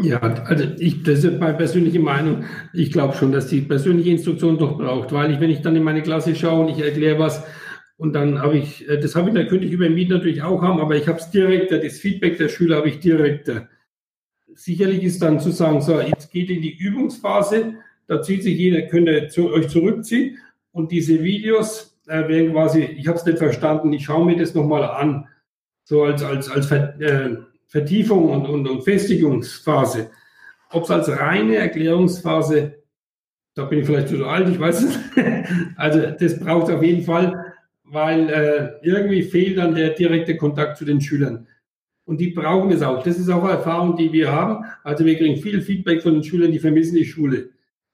Ja, 0.02 0.20
also 0.20 0.66
ich, 0.78 1.04
das 1.04 1.24
ist 1.24 1.40
meine 1.40 1.56
persönliche 1.56 2.00
Meinung. 2.00 2.44
Ich 2.74 2.92
glaube 2.92 3.16
schon, 3.16 3.32
dass 3.32 3.48
die 3.48 3.62
persönliche 3.62 4.10
Instruktion 4.12 4.58
doch 4.58 4.78
braucht, 4.78 5.14
weil 5.14 5.32
ich, 5.32 5.40
wenn 5.40 5.50
ich 5.50 5.62
dann 5.62 5.76
in 5.76 5.84
meine 5.84 6.04
Klasse 6.04 6.36
schaue 6.36 6.66
und 6.66 6.70
ich 6.70 6.84
erkläre 6.84 7.18
was, 7.18 7.44
und 7.98 8.14
dann 8.14 8.42
habe 8.42 8.58
ich, 8.58 8.88
äh, 8.90 9.00
das 9.00 9.16
habe 9.16 9.30
ich, 9.30 9.36
da 9.36 9.46
könnte 9.46 9.66
ich 9.66 9.72
über 9.72 9.90
Meet 9.90 10.10
natürlich 10.10 10.42
auch 10.42 10.62
haben, 10.62 10.82
aber 10.82 10.96
ich 10.96 11.08
habe 11.08 11.20
es 11.20 11.30
direkter, 11.32 11.80
das 11.80 11.98
Feedback 11.98 12.38
der 12.38 12.50
Schüler 12.50 12.78
habe 12.78 12.90
ich 12.90 13.00
direkter. 13.00 13.70
Sicherlich 14.56 15.04
ist 15.04 15.22
dann 15.22 15.40
zu 15.40 15.52
sagen, 15.52 15.82
so, 15.82 16.00
jetzt 16.00 16.32
geht 16.32 16.50
in 16.50 16.62
die 16.62 16.76
Übungsphase, 16.76 17.76
da 18.08 18.22
zieht 18.22 18.44
sich 18.44 18.58
jeder, 18.58 18.84
könnt 18.84 19.08
ihr 19.08 19.30
zu, 19.30 19.52
euch 19.52 19.68
zurückziehen 19.68 20.38
und 20.72 20.92
diese 20.92 21.24
Videos 21.24 21.98
äh, 22.08 22.28
werden 22.28 22.54
quasi, 22.54 22.84
ich 22.84 23.08
habe 23.08 23.18
es 23.18 23.26
nicht 23.26 23.38
verstanden, 23.38 23.94
ich 23.94 24.06
schaue 24.06 24.26
mir 24.26 24.38
das 24.38 24.54
nochmal 24.54 24.84
an, 24.84 25.28
so 25.84 26.04
als, 26.04 26.24
als, 26.24 26.50
als 26.50 26.68
Ver, 26.68 27.00
äh, 27.00 27.38
Vertiefung 27.68 28.30
und, 28.30 28.46
und, 28.48 28.68
und 28.68 28.84
Festigungsphase. 28.84 30.10
Ob 30.72 30.84
es 30.84 30.92
als 30.92 31.10
reine 31.10 31.58
Erklärungsphase, 31.58 32.76
da 33.54 33.66
bin 33.66 33.80
ich 33.80 33.86
vielleicht 33.86 34.10
zu 34.10 34.26
alt, 34.26 34.50
ich 34.50 34.60
weiß 34.60 34.84
es. 34.84 35.00
also 35.76 36.02
das 36.20 36.40
braucht 36.40 36.72
auf 36.72 36.84
jeden 36.84 37.04
Fall 37.04 37.46
weil 37.86 38.30
äh, 38.30 38.86
irgendwie 38.86 39.24
fehlt 39.24 39.58
dann 39.58 39.76
der 39.76 39.92
direkte 39.92 40.38
Kontakt 40.38 40.78
zu 40.78 40.86
den 40.86 41.02
Schülern. 41.02 41.48
Und 42.06 42.20
die 42.22 42.30
brauchen 42.30 42.72
es 42.72 42.82
auch. 42.82 43.04
Das 43.04 43.18
ist 43.18 43.30
auch 43.30 43.44
eine 43.44 43.54
Erfahrung, 43.54 43.98
die 43.98 44.12
wir 44.14 44.32
haben. 44.32 44.64
Also 44.84 45.06
wir 45.06 45.18
kriegen 45.18 45.42
viel 45.42 45.62
Feedback 45.62 46.04
von 46.04 46.14
den 46.14 46.24
Schülern, 46.24 46.52
die 46.52 46.60
vermissen 46.60 46.96
die 46.96 47.06
Schule. 47.06 47.50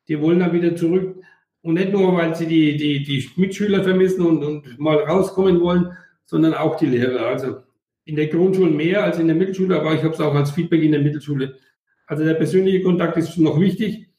Die 0.08 0.20
wollen 0.20 0.40
dann 0.40 0.54
wieder 0.54 0.76
zurück. 0.76 1.16
Und 1.62 1.76
nicht 1.76 1.92
nur, 1.92 2.16
weil 2.18 2.36
sie 2.36 2.48
die, 2.48 2.76
die, 2.76 3.04
die 3.04 3.30
Mitschüler 3.36 3.84
vermissen 3.84 4.26
und, 4.26 4.44
und 4.44 4.80
mal 4.80 4.98
rauskommen 4.98 5.62
wollen, 5.62 5.96
sondern 6.26 6.54
auch 6.54 6.76
die 6.76 6.88
Lehrer. 6.88 7.26
Also 7.28 7.58
in 8.04 8.16
der 8.16 8.28
Grundschule 8.28 8.72
mehr 8.72 9.04
als 9.04 9.20
in 9.20 9.28
der 9.28 9.36
Mittelschule, 9.36 9.80
aber 9.80 9.94
ich 9.94 10.04
habe 10.04 10.14
es 10.14 10.20
auch 10.20 10.36
als 10.36 10.52
Feedback 10.52 10.84
in 10.84 10.92
der 10.92 11.02
Mittelschule. 11.02 11.58
Also 12.06 12.26
der 12.26 12.34
persönliche 12.34 12.82
Kontakt 12.82 13.16
ist 13.18 13.38
noch 13.38 13.60
wichtig. 13.60 14.10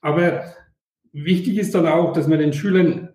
Aber 0.00 0.44
wichtig 1.12 1.58
ist 1.58 1.74
dann 1.74 1.86
auch, 1.86 2.12
dass 2.12 2.28
man 2.28 2.38
den 2.38 2.52
Schülern 2.52 3.08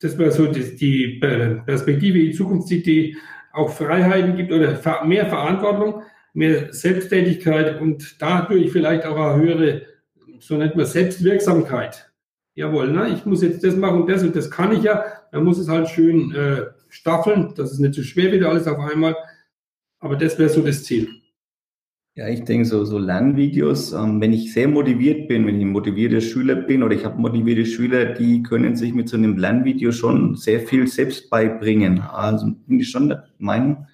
dass 0.00 0.16
man 0.16 0.30
so 0.30 0.46
die, 0.46 1.18
Perspektive 1.18 2.18
in 2.18 2.26
die 2.26 2.32
Zukunft 2.32 2.68
sieht, 2.68 2.86
die 2.86 3.16
auch 3.58 3.70
Freiheiten 3.70 4.36
gibt 4.36 4.52
oder 4.52 4.78
mehr 5.04 5.26
Verantwortung, 5.26 6.02
mehr 6.32 6.72
Selbsttätigkeit 6.72 7.80
und 7.80 8.20
dadurch 8.20 8.70
vielleicht 8.70 9.04
auch 9.04 9.16
eine 9.16 9.42
höhere, 9.42 9.82
so 10.38 10.56
nennt 10.56 10.76
man 10.76 10.86
Selbstwirksamkeit. 10.86 12.10
Jawohl, 12.54 12.90
ne? 12.90 13.10
ich 13.10 13.24
muss 13.24 13.42
jetzt 13.42 13.62
das 13.62 13.76
machen, 13.76 14.06
das 14.06 14.22
und 14.22 14.34
das 14.34 14.50
kann 14.50 14.72
ich 14.72 14.82
ja. 14.82 15.04
Man 15.32 15.44
muss 15.44 15.58
es 15.58 15.68
halt 15.68 15.88
schön 15.88 16.34
äh, 16.34 16.66
staffeln, 16.88 17.54
dass 17.54 17.72
es 17.72 17.78
nicht 17.78 17.94
so 17.94 18.02
schwer 18.02 18.32
wird 18.32 18.44
alles 18.44 18.66
auf 18.66 18.78
einmal. 18.78 19.16
Aber 20.00 20.16
das 20.16 20.38
wäre 20.38 20.48
so 20.48 20.62
das 20.62 20.84
Ziel. 20.84 21.17
Ja, 22.18 22.26
ich 22.26 22.42
denke 22.42 22.64
so, 22.64 22.84
so 22.84 22.98
Lernvideos, 22.98 23.92
ähm, 23.92 24.20
wenn 24.20 24.32
ich 24.32 24.52
sehr 24.52 24.66
motiviert 24.66 25.28
bin, 25.28 25.46
wenn 25.46 25.54
ich 25.54 25.64
ein 25.64 25.70
motivierter 25.70 26.20
Schüler 26.20 26.56
bin 26.56 26.82
oder 26.82 26.92
ich 26.96 27.04
habe 27.04 27.16
motivierte 27.20 27.64
Schüler, 27.64 28.06
die 28.06 28.42
können 28.42 28.74
sich 28.74 28.92
mit 28.92 29.08
so 29.08 29.16
einem 29.16 29.36
Lernvideo 29.36 29.92
schon 29.92 30.34
sehr 30.34 30.58
viel 30.58 30.88
selbst 30.88 31.30
beibringen. 31.30 32.00
Also 32.00 32.46
bin 32.66 32.80
ich 32.80 32.90
schon 32.90 33.10
der 33.10 33.28
Meinung. 33.38 33.86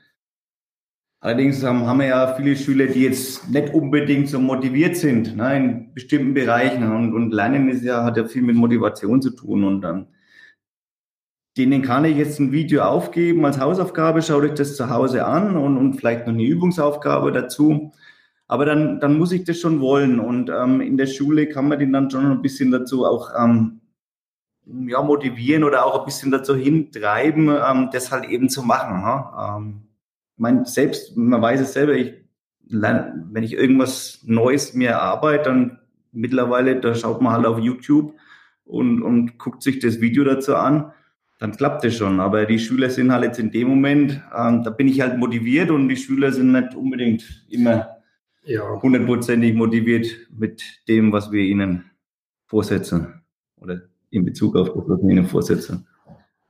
Allerdings 1.20 1.62
ähm, 1.64 1.86
haben 1.86 1.98
wir 1.98 2.06
ja 2.06 2.34
viele 2.34 2.56
Schüler, 2.56 2.86
die 2.86 3.02
jetzt 3.02 3.50
nicht 3.50 3.74
unbedingt 3.74 4.30
so 4.30 4.40
motiviert 4.40 4.96
sind 4.96 5.36
ne, 5.36 5.56
in 5.58 5.92
bestimmten 5.92 6.32
Bereichen. 6.32 6.90
Und, 6.90 7.12
und 7.12 7.30
Lernen 7.30 7.68
ist 7.68 7.84
ja, 7.84 8.04
hat 8.04 8.16
ja 8.16 8.24
viel 8.24 8.40
mit 8.40 8.56
Motivation 8.56 9.20
zu 9.20 9.32
tun. 9.32 9.64
Und 9.64 9.82
dann 9.82 10.06
denen 11.58 11.82
kann 11.82 12.06
ich 12.06 12.16
jetzt 12.16 12.40
ein 12.40 12.52
Video 12.52 12.82
aufgeben 12.82 13.44
als 13.44 13.60
Hausaufgabe, 13.60 14.22
schaut 14.22 14.44
euch 14.44 14.54
das 14.54 14.76
zu 14.76 14.88
Hause 14.88 15.26
an 15.26 15.56
und, 15.56 15.76
und 15.76 15.94
vielleicht 15.94 16.26
noch 16.26 16.32
eine 16.32 16.42
Übungsaufgabe 16.42 17.30
dazu. 17.30 17.92
Aber 18.46 18.66
dann, 18.66 19.00
dann 19.00 19.18
muss 19.18 19.32
ich 19.32 19.44
das 19.44 19.58
schon 19.58 19.80
wollen. 19.80 20.20
Und 20.20 20.50
ähm, 20.50 20.80
in 20.80 20.96
der 20.96 21.06
Schule 21.06 21.48
kann 21.48 21.68
man 21.68 21.78
den 21.78 21.92
dann 21.92 22.10
schon 22.10 22.30
ein 22.30 22.42
bisschen 22.42 22.70
dazu 22.70 23.06
auch 23.06 23.30
ähm, 23.38 23.80
ja, 24.66 25.02
motivieren 25.02 25.64
oder 25.64 25.86
auch 25.86 26.00
ein 26.00 26.04
bisschen 26.04 26.30
dazu 26.30 26.54
hintreiben, 26.54 27.48
ähm, 27.48 27.88
das 27.92 28.12
halt 28.12 28.28
eben 28.28 28.48
zu 28.48 28.62
machen. 28.62 29.00
Ja? 29.02 29.56
Ähm, 29.56 29.82
ich 30.34 30.40
meine, 30.40 30.66
selbst, 30.66 31.16
man 31.16 31.40
weiß 31.40 31.60
es 31.60 31.72
selber, 31.72 31.94
ich 31.94 32.14
lerne, 32.66 33.26
wenn 33.30 33.44
ich 33.44 33.54
irgendwas 33.54 34.20
Neues 34.24 34.74
mir 34.74 34.90
erarbeite, 34.90 35.44
dann 35.44 35.78
mittlerweile, 36.12 36.80
da 36.80 36.94
schaut 36.94 37.20
man 37.20 37.32
halt 37.32 37.46
auf 37.46 37.58
YouTube 37.58 38.14
und, 38.64 39.02
und 39.02 39.38
guckt 39.38 39.62
sich 39.62 39.78
das 39.78 40.00
Video 40.00 40.24
dazu 40.24 40.56
an, 40.56 40.92
dann 41.38 41.52
klappt 41.52 41.84
das 41.84 41.94
schon. 41.96 42.20
Aber 42.20 42.46
die 42.46 42.58
Schüler 42.58 42.90
sind 42.90 43.12
halt 43.12 43.24
jetzt 43.24 43.38
in 43.38 43.50
dem 43.50 43.68
Moment, 43.68 44.22
ähm, 44.36 44.62
da 44.64 44.70
bin 44.70 44.88
ich 44.88 45.00
halt 45.00 45.18
motiviert 45.18 45.70
und 45.70 45.88
die 45.88 45.96
Schüler 45.96 46.32
sind 46.32 46.52
nicht 46.52 46.74
unbedingt 46.74 47.44
immer 47.48 47.93
ja. 48.44 48.80
hundertprozentig 48.82 49.54
motiviert 49.54 50.06
mit 50.30 50.62
dem, 50.88 51.12
was 51.12 51.30
wir 51.32 51.42
ihnen 51.42 51.84
vorsetzen 52.46 53.22
oder 53.60 53.82
in 54.10 54.24
Bezug 54.24 54.56
auf 54.56 54.68
das, 54.68 54.84
was 54.86 55.02
wir 55.02 55.10
ihnen 55.10 55.26
vorsetzen. 55.26 55.86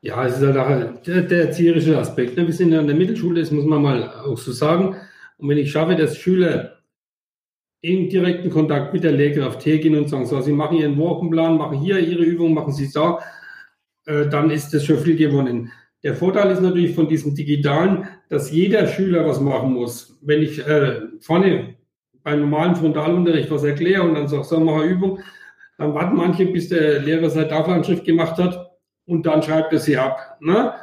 Ja, 0.02 0.26
es 0.26 0.38
ist 0.38 0.54
halt 0.54 1.07
der, 1.07 1.22
der 1.22 1.46
erzieherische 1.46 1.96
Aspekt. 1.98 2.37
Ne? 2.37 2.46
Wir 2.46 2.52
sind 2.52 2.72
ja 2.72 2.78
an 2.78 2.87
der 2.87 2.96
Mittelschule, 2.96 3.40
das 3.40 3.50
muss 3.50 3.64
man 3.64 3.83
mal 3.83 4.11
auch 4.11 4.37
so 4.37 4.52
sagen. 4.52 4.96
Und 5.38 5.48
wenn 5.48 5.57
ich 5.57 5.72
schaffe, 5.72 5.96
dass 5.96 6.18
Schüler 6.18 6.74
in 7.80 8.09
direkten 8.09 8.50
Kontakt 8.50 8.92
mit 8.92 9.04
der 9.04 9.12
Lehrkraft 9.12 9.64
hergehen 9.64 9.96
und 9.96 10.09
sagen, 10.09 10.26
so, 10.26 10.40
sie 10.40 10.52
machen 10.52 10.76
ihren 10.76 10.98
Wochenplan, 10.98 11.57
machen 11.57 11.78
hier 11.78 11.98
ihre 11.98 12.22
Übungen, 12.22 12.54
machen 12.54 12.72
sie 12.72 12.90
da, 12.92 13.18
äh, 14.07 14.26
dann 14.28 14.50
ist 14.50 14.74
das 14.74 14.85
schon 14.85 14.98
viel 14.98 15.16
gewonnen. 15.16 15.70
Der 16.02 16.14
Vorteil 16.14 16.50
ist 16.50 16.61
natürlich 16.61 16.94
von 16.94 17.09
diesem 17.09 17.35
Digitalen, 17.35 18.07
dass 18.28 18.50
jeder 18.50 18.87
Schüler 18.87 19.26
was 19.26 19.40
machen 19.40 19.72
muss. 19.72 20.18
Wenn 20.20 20.42
ich 20.42 20.66
äh, 20.66 21.00
vorne 21.20 21.76
beim 22.24 22.40
normalen 22.40 22.74
Frontalunterricht 22.74 23.50
was 23.50 23.62
erkläre 23.62 24.02
und 24.02 24.14
dann 24.14 24.26
sage, 24.26 24.42
so, 24.44 24.58
mach 24.58 24.80
eine 24.80 24.90
Übung, 24.90 25.20
dann 25.78 25.94
warten 25.94 26.16
manche, 26.16 26.46
bis 26.46 26.68
der 26.68 27.00
Lehrer 27.00 27.30
seine 27.30 27.46
Tafelanschrift 27.46 28.04
gemacht 28.04 28.38
hat 28.38 28.72
und 29.06 29.24
dann 29.26 29.42
schreibt 29.42 29.72
er 29.72 29.78
sie 29.78 29.96
ab, 29.96 30.37
ne? 30.40 30.74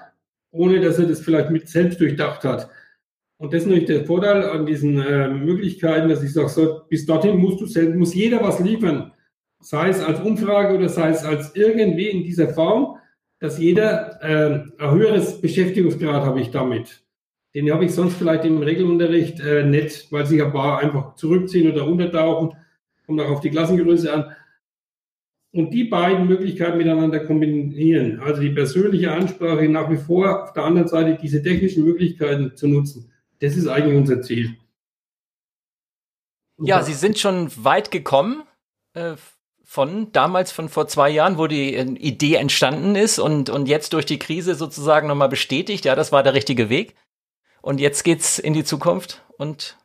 ohne 0.52 0.80
dass 0.80 1.00
er 1.00 1.08
das 1.08 1.20
vielleicht 1.20 1.50
mit 1.50 1.68
selbst 1.68 2.00
durchdacht 2.00 2.46
hat. 2.46 2.70
Und 3.38 3.54
das 3.54 3.64
ist 3.64 3.68
natürlich 3.68 3.88
der 3.88 4.06
Vorteil 4.06 4.44
an 4.44 4.66
diesen 4.66 5.02
äh, 5.02 5.28
Möglichkeiten, 5.28 6.08
dass 6.08 6.24
ich 6.24 6.32
sage, 6.32 6.50
so, 6.50 6.82
bis 6.88 7.06
dorthin 7.06 7.38
musst 7.38 7.60
du 7.60 7.66
selbst, 7.66 7.98
muss 7.98 8.14
jeder 8.14 8.42
was 8.42 8.60
liefern. 8.60 9.12
Sei 9.60 9.90
es 9.90 10.02
als 10.02 10.20
Umfrage 10.22 10.78
oder 10.78 10.90
sei 10.90 11.10
es 11.10 11.26
als 11.26 11.56
irgendwie 11.56 12.10
in 12.10 12.24
dieser 12.24 12.50
Form 12.50 12.98
dass 13.42 13.58
jeder 13.58 14.22
äh, 14.22 14.64
ein 14.78 14.92
höheres 14.92 15.42
Beschäftigungsgrad 15.42 16.24
habe 16.24 16.40
ich 16.40 16.52
damit. 16.52 17.04
Den 17.54 17.72
habe 17.72 17.86
ich 17.86 17.94
sonst 17.94 18.16
vielleicht 18.16 18.46
im 18.46 18.62
Regelunterricht 18.62 19.40
äh, 19.42 19.64
nicht, 19.64 20.12
weil 20.12 20.26
sich 20.26 20.42
ein 20.42 20.54
paar 20.54 20.80
einfach 20.80 21.16
zurückziehen 21.16 21.72
oder 21.72 21.86
untertauchen. 21.86 22.56
Kommt 23.06 23.20
auch 23.22 23.30
auf 23.30 23.42
die 23.42 23.50
Klassengröße 23.50 24.12
an. 24.14 24.36
Und 25.54 25.72
die 25.72 25.84
beiden 25.84 26.28
Möglichkeiten 26.28 26.78
miteinander 26.78 27.20
kombinieren, 27.20 28.22
also 28.22 28.42
die 28.42 28.52
persönliche 28.52 29.12
Ansprache 29.12 29.68
nach 29.68 29.90
wie 29.90 29.98
vor, 29.98 30.44
auf 30.44 30.54
der 30.54 30.64
anderen 30.64 30.88
Seite 30.88 31.18
diese 31.22 31.44
technischen 31.44 31.84
Möglichkeiten 31.84 32.56
zu 32.56 32.70
nutzen, 32.70 33.12
das 33.40 33.58
ist 33.58 33.68
eigentlich 33.68 33.98
unser 33.98 34.22
Ziel. 34.22 34.56
ja, 36.58 36.82
Sie 36.84 36.94
sind 36.94 37.20
schon 37.20 37.52
weit 37.58 37.92
gekommen. 37.92 38.44
Äh, 38.94 39.16
von 39.72 40.12
damals, 40.12 40.52
von 40.52 40.68
vor 40.68 40.90
zwei 40.90 41.10
Jahren, 41.10 41.38
wo 41.38 41.48
die 41.48 41.76
äh, 41.76 41.84
Idee 41.84 42.36
entstanden 42.36 42.96
ist 42.96 43.20
und, 43.20 43.50
und 43.50 43.68
jetzt 43.68 43.94
durch 43.94 44.06
die 44.06 44.20
Krise 44.20 44.56
sozusagen 44.56 45.08
nochmal 45.08 45.30
bestätigt, 45.30 45.86
ja, 45.86 45.96
das 45.96 46.12
war 46.12 46.24
der 46.24 46.34
richtige 46.34 46.70
Weg. 46.70 46.96
Und 47.62 47.80
jetzt 47.80 48.04
geht's 48.04 48.40
in 48.40 48.54
die 48.54 48.64
Zukunft 48.64 49.22
und 49.38 49.78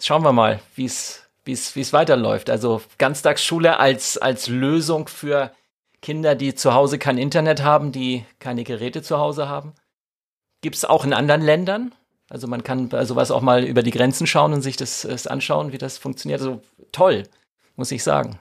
schauen 0.00 0.22
wir 0.22 0.32
mal, 0.32 0.60
wie 0.74 0.84
es 0.84 1.18
wie 1.44 1.52
es 1.52 1.92
weiterläuft. 1.92 2.50
Also 2.50 2.82
Ganztagsschule 2.98 3.78
als 3.78 4.18
als 4.18 4.46
Lösung 4.48 5.08
für 5.08 5.52
Kinder, 6.02 6.34
die 6.34 6.54
zu 6.54 6.74
Hause 6.74 6.98
kein 6.98 7.18
Internet 7.18 7.62
haben, 7.62 7.92
die 7.92 8.24
keine 8.38 8.64
Geräte 8.64 9.02
zu 9.02 9.18
Hause 9.18 9.48
haben. 9.48 9.72
Gibt's 10.60 10.84
auch 10.84 11.04
in 11.04 11.12
anderen 11.12 11.42
Ländern? 11.42 11.94
Also 12.28 12.46
man 12.46 12.64
kann 12.64 12.88
bei 12.88 13.04
sowas 13.04 13.30
auch 13.30 13.42
mal 13.42 13.64
über 13.64 13.82
die 13.82 13.90
Grenzen 13.90 14.26
schauen 14.26 14.52
und 14.52 14.62
sich 14.62 14.76
das, 14.76 15.02
das 15.02 15.26
anschauen, 15.26 15.72
wie 15.72 15.78
das 15.78 15.98
funktioniert. 15.98 16.40
Also 16.40 16.62
toll, 16.90 17.24
muss 17.76 17.92
ich 17.92 18.02
sagen. 18.02 18.40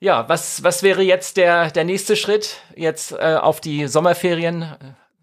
Ja, 0.00 0.28
was, 0.28 0.62
was 0.62 0.82
wäre 0.82 1.02
jetzt 1.02 1.36
der, 1.36 1.70
der 1.70 1.84
nächste 1.84 2.16
Schritt? 2.16 2.56
Jetzt 2.74 3.12
äh, 3.12 3.36
auf 3.38 3.60
die 3.60 3.86
Sommerferien 3.86 4.74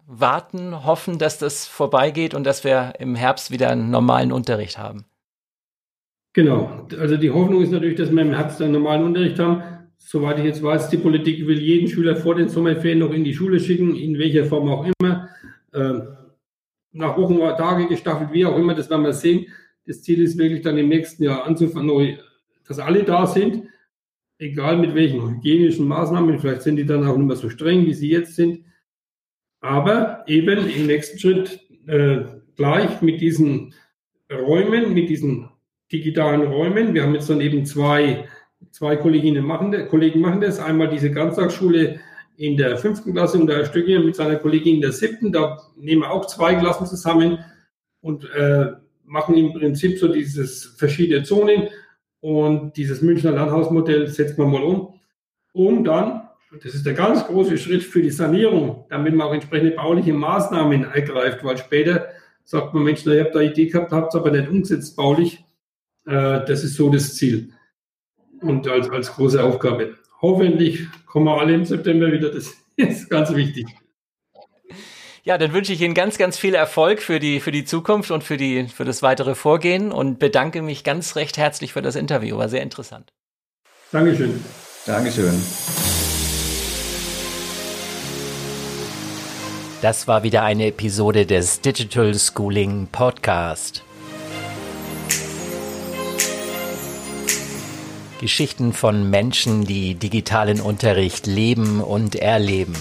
warten, 0.08 0.84
hoffen, 0.84 1.18
dass 1.18 1.38
das 1.38 1.66
vorbeigeht 1.66 2.34
und 2.34 2.44
dass 2.44 2.64
wir 2.64 2.94
im 2.98 3.14
Herbst 3.14 3.50
wieder 3.50 3.70
einen 3.70 3.90
normalen 3.90 4.32
Unterricht 4.32 4.78
haben. 4.78 5.04
Genau. 6.32 6.86
Also 6.98 7.16
die 7.16 7.30
Hoffnung 7.30 7.62
ist 7.62 7.70
natürlich, 7.70 7.96
dass 7.96 8.10
wir 8.10 8.22
im 8.22 8.34
Herbst 8.34 8.60
einen 8.62 8.72
normalen 8.72 9.04
Unterricht 9.04 9.38
haben. 9.38 9.62
Soweit 9.98 10.38
ich 10.38 10.44
jetzt 10.44 10.62
weiß, 10.62 10.88
die 10.88 10.96
Politik 10.96 11.46
will 11.46 11.60
jeden 11.60 11.88
Schüler 11.88 12.16
vor 12.16 12.34
den 12.34 12.48
Sommerferien 12.48 13.00
noch 13.00 13.12
in 13.12 13.24
die 13.24 13.34
Schule 13.34 13.60
schicken, 13.60 13.94
in 13.94 14.18
welcher 14.18 14.44
Form 14.44 14.68
auch 14.70 14.86
immer. 14.98 15.28
Äh, 15.72 16.00
nach 16.92 17.16
Wochen 17.16 17.36
oder 17.36 17.56
Tage 17.56 17.86
gestaffelt, 17.86 18.32
wie 18.32 18.46
auch 18.46 18.56
immer, 18.56 18.74
das 18.74 18.88
werden 18.88 19.04
wir 19.04 19.12
sehen. 19.12 19.46
Das 19.86 20.02
Ziel 20.02 20.22
ist 20.22 20.38
wirklich 20.38 20.62
dann 20.62 20.78
im 20.78 20.88
nächsten 20.88 21.22
Jahr 21.22 21.44
anzufangen, 21.44 22.18
dass 22.66 22.78
alle 22.78 23.04
da 23.04 23.26
sind 23.26 23.68
egal 24.38 24.78
mit 24.78 24.94
welchen 24.94 25.28
hygienischen 25.28 25.86
Maßnahmen, 25.88 26.38
vielleicht 26.38 26.62
sind 26.62 26.76
die 26.76 26.86
dann 26.86 27.06
auch 27.06 27.16
nicht 27.16 27.26
mehr 27.26 27.36
so 27.36 27.50
streng, 27.50 27.86
wie 27.86 27.94
sie 27.94 28.10
jetzt 28.10 28.36
sind, 28.36 28.64
aber 29.60 30.24
eben 30.26 30.68
im 30.68 30.86
nächsten 30.86 31.18
Schritt 31.18 31.60
äh, 31.86 32.20
gleich 32.56 33.00
mit 33.02 33.20
diesen 33.20 33.74
Räumen, 34.30 34.94
mit 34.94 35.08
diesen 35.08 35.48
digitalen 35.90 36.42
Räumen. 36.42 36.94
Wir 36.94 37.02
haben 37.02 37.14
jetzt 37.14 37.30
dann 37.30 37.40
eben 37.40 37.64
zwei, 37.64 38.28
zwei 38.70 38.96
Kolleginnen 38.96 39.44
machen, 39.44 39.88
Kollegen 39.88 40.20
machen 40.20 40.40
das. 40.40 40.60
Einmal 40.60 40.88
diese 40.88 41.10
Ganztagsschule 41.10 42.00
in 42.36 42.56
der 42.56 42.76
fünften 42.76 43.12
Klasse 43.12 43.38
und 43.38 43.48
der 43.48 43.64
Stückchen 43.64 44.04
mit 44.04 44.16
seiner 44.16 44.36
Kollegin 44.36 44.76
in 44.76 44.80
der 44.80 44.92
siebten. 44.92 45.32
Da 45.32 45.58
nehmen 45.76 46.02
wir 46.02 46.10
auch 46.10 46.26
zwei 46.26 46.54
Klassen 46.54 46.86
zusammen 46.86 47.38
und 48.00 48.30
äh, 48.32 48.72
machen 49.04 49.36
im 49.36 49.52
Prinzip 49.52 49.98
so 49.98 50.08
dieses 50.08 50.64
verschiedene 50.76 51.24
Zonen 51.24 51.68
und 52.20 52.76
dieses 52.76 53.02
Münchner 53.02 53.32
Landhausmodell 53.32 54.06
setzt 54.08 54.38
man 54.38 54.50
mal 54.50 54.62
um, 54.62 54.94
um 55.52 55.84
dann, 55.84 56.27
das 56.50 56.74
ist 56.74 56.86
der 56.86 56.94
ganz 56.94 57.26
große 57.26 57.58
Schritt 57.58 57.82
für 57.82 58.00
die 58.00 58.10
Sanierung, 58.10 58.86
damit 58.88 59.14
man 59.14 59.28
auch 59.28 59.34
entsprechende 59.34 59.72
bauliche 59.72 60.12
Maßnahmen 60.12 60.84
ergreift, 60.84 61.44
weil 61.44 61.58
später 61.58 62.08
sagt 62.44 62.72
man, 62.72 62.84
Mensch, 62.84 63.04
ihr 63.04 63.24
habt 63.24 63.34
da 63.34 63.40
Idee 63.40 63.66
gehabt, 63.66 63.92
habt 63.92 64.14
es 64.14 64.20
aber 64.20 64.30
nicht 64.30 64.48
umgesetzt 64.48 64.96
baulich. 64.96 65.44
Äh, 66.06 66.44
das 66.46 66.64
ist 66.64 66.74
so 66.74 66.90
das 66.90 67.16
Ziel. 67.16 67.52
Und 68.40 68.66
als, 68.66 68.88
als 68.88 69.12
große 69.12 69.42
Aufgabe. 69.42 69.96
Hoffentlich 70.22 70.86
kommen 71.06 71.26
wir 71.26 71.38
alle 71.38 71.54
im 71.54 71.64
September 71.64 72.10
wieder. 72.10 72.30
Das 72.30 72.54
ist 72.76 73.10
ganz 73.10 73.34
wichtig. 73.34 73.66
Ja, 75.24 75.36
dann 75.36 75.52
wünsche 75.52 75.74
ich 75.74 75.82
Ihnen 75.82 75.92
ganz, 75.92 76.16
ganz 76.16 76.38
viel 76.38 76.54
Erfolg 76.54 77.02
für 77.02 77.18
die, 77.18 77.40
für 77.40 77.52
die 77.52 77.66
Zukunft 77.66 78.10
und 78.10 78.24
für, 78.24 78.38
die, 78.38 78.66
für 78.68 78.86
das 78.86 79.02
weitere 79.02 79.34
Vorgehen 79.34 79.92
und 79.92 80.18
bedanke 80.18 80.62
mich 80.62 80.84
ganz 80.84 81.16
recht 81.16 81.36
herzlich 81.36 81.74
für 81.74 81.82
das 81.82 81.96
Interview. 81.96 82.38
War 82.38 82.48
sehr 82.48 82.62
interessant. 82.62 83.12
Dankeschön. 83.92 84.42
Dankeschön. 84.86 85.34
Das 89.80 90.08
war 90.08 90.24
wieder 90.24 90.42
eine 90.42 90.66
Episode 90.66 91.24
des 91.24 91.60
Digital 91.60 92.12
Schooling 92.18 92.88
Podcast. 92.90 93.84
Geschichten 98.20 98.72
von 98.72 99.08
Menschen, 99.08 99.66
die 99.66 99.94
digitalen 99.94 100.60
Unterricht 100.60 101.28
leben 101.28 101.80
und 101.80 102.16
erleben. 102.16 102.74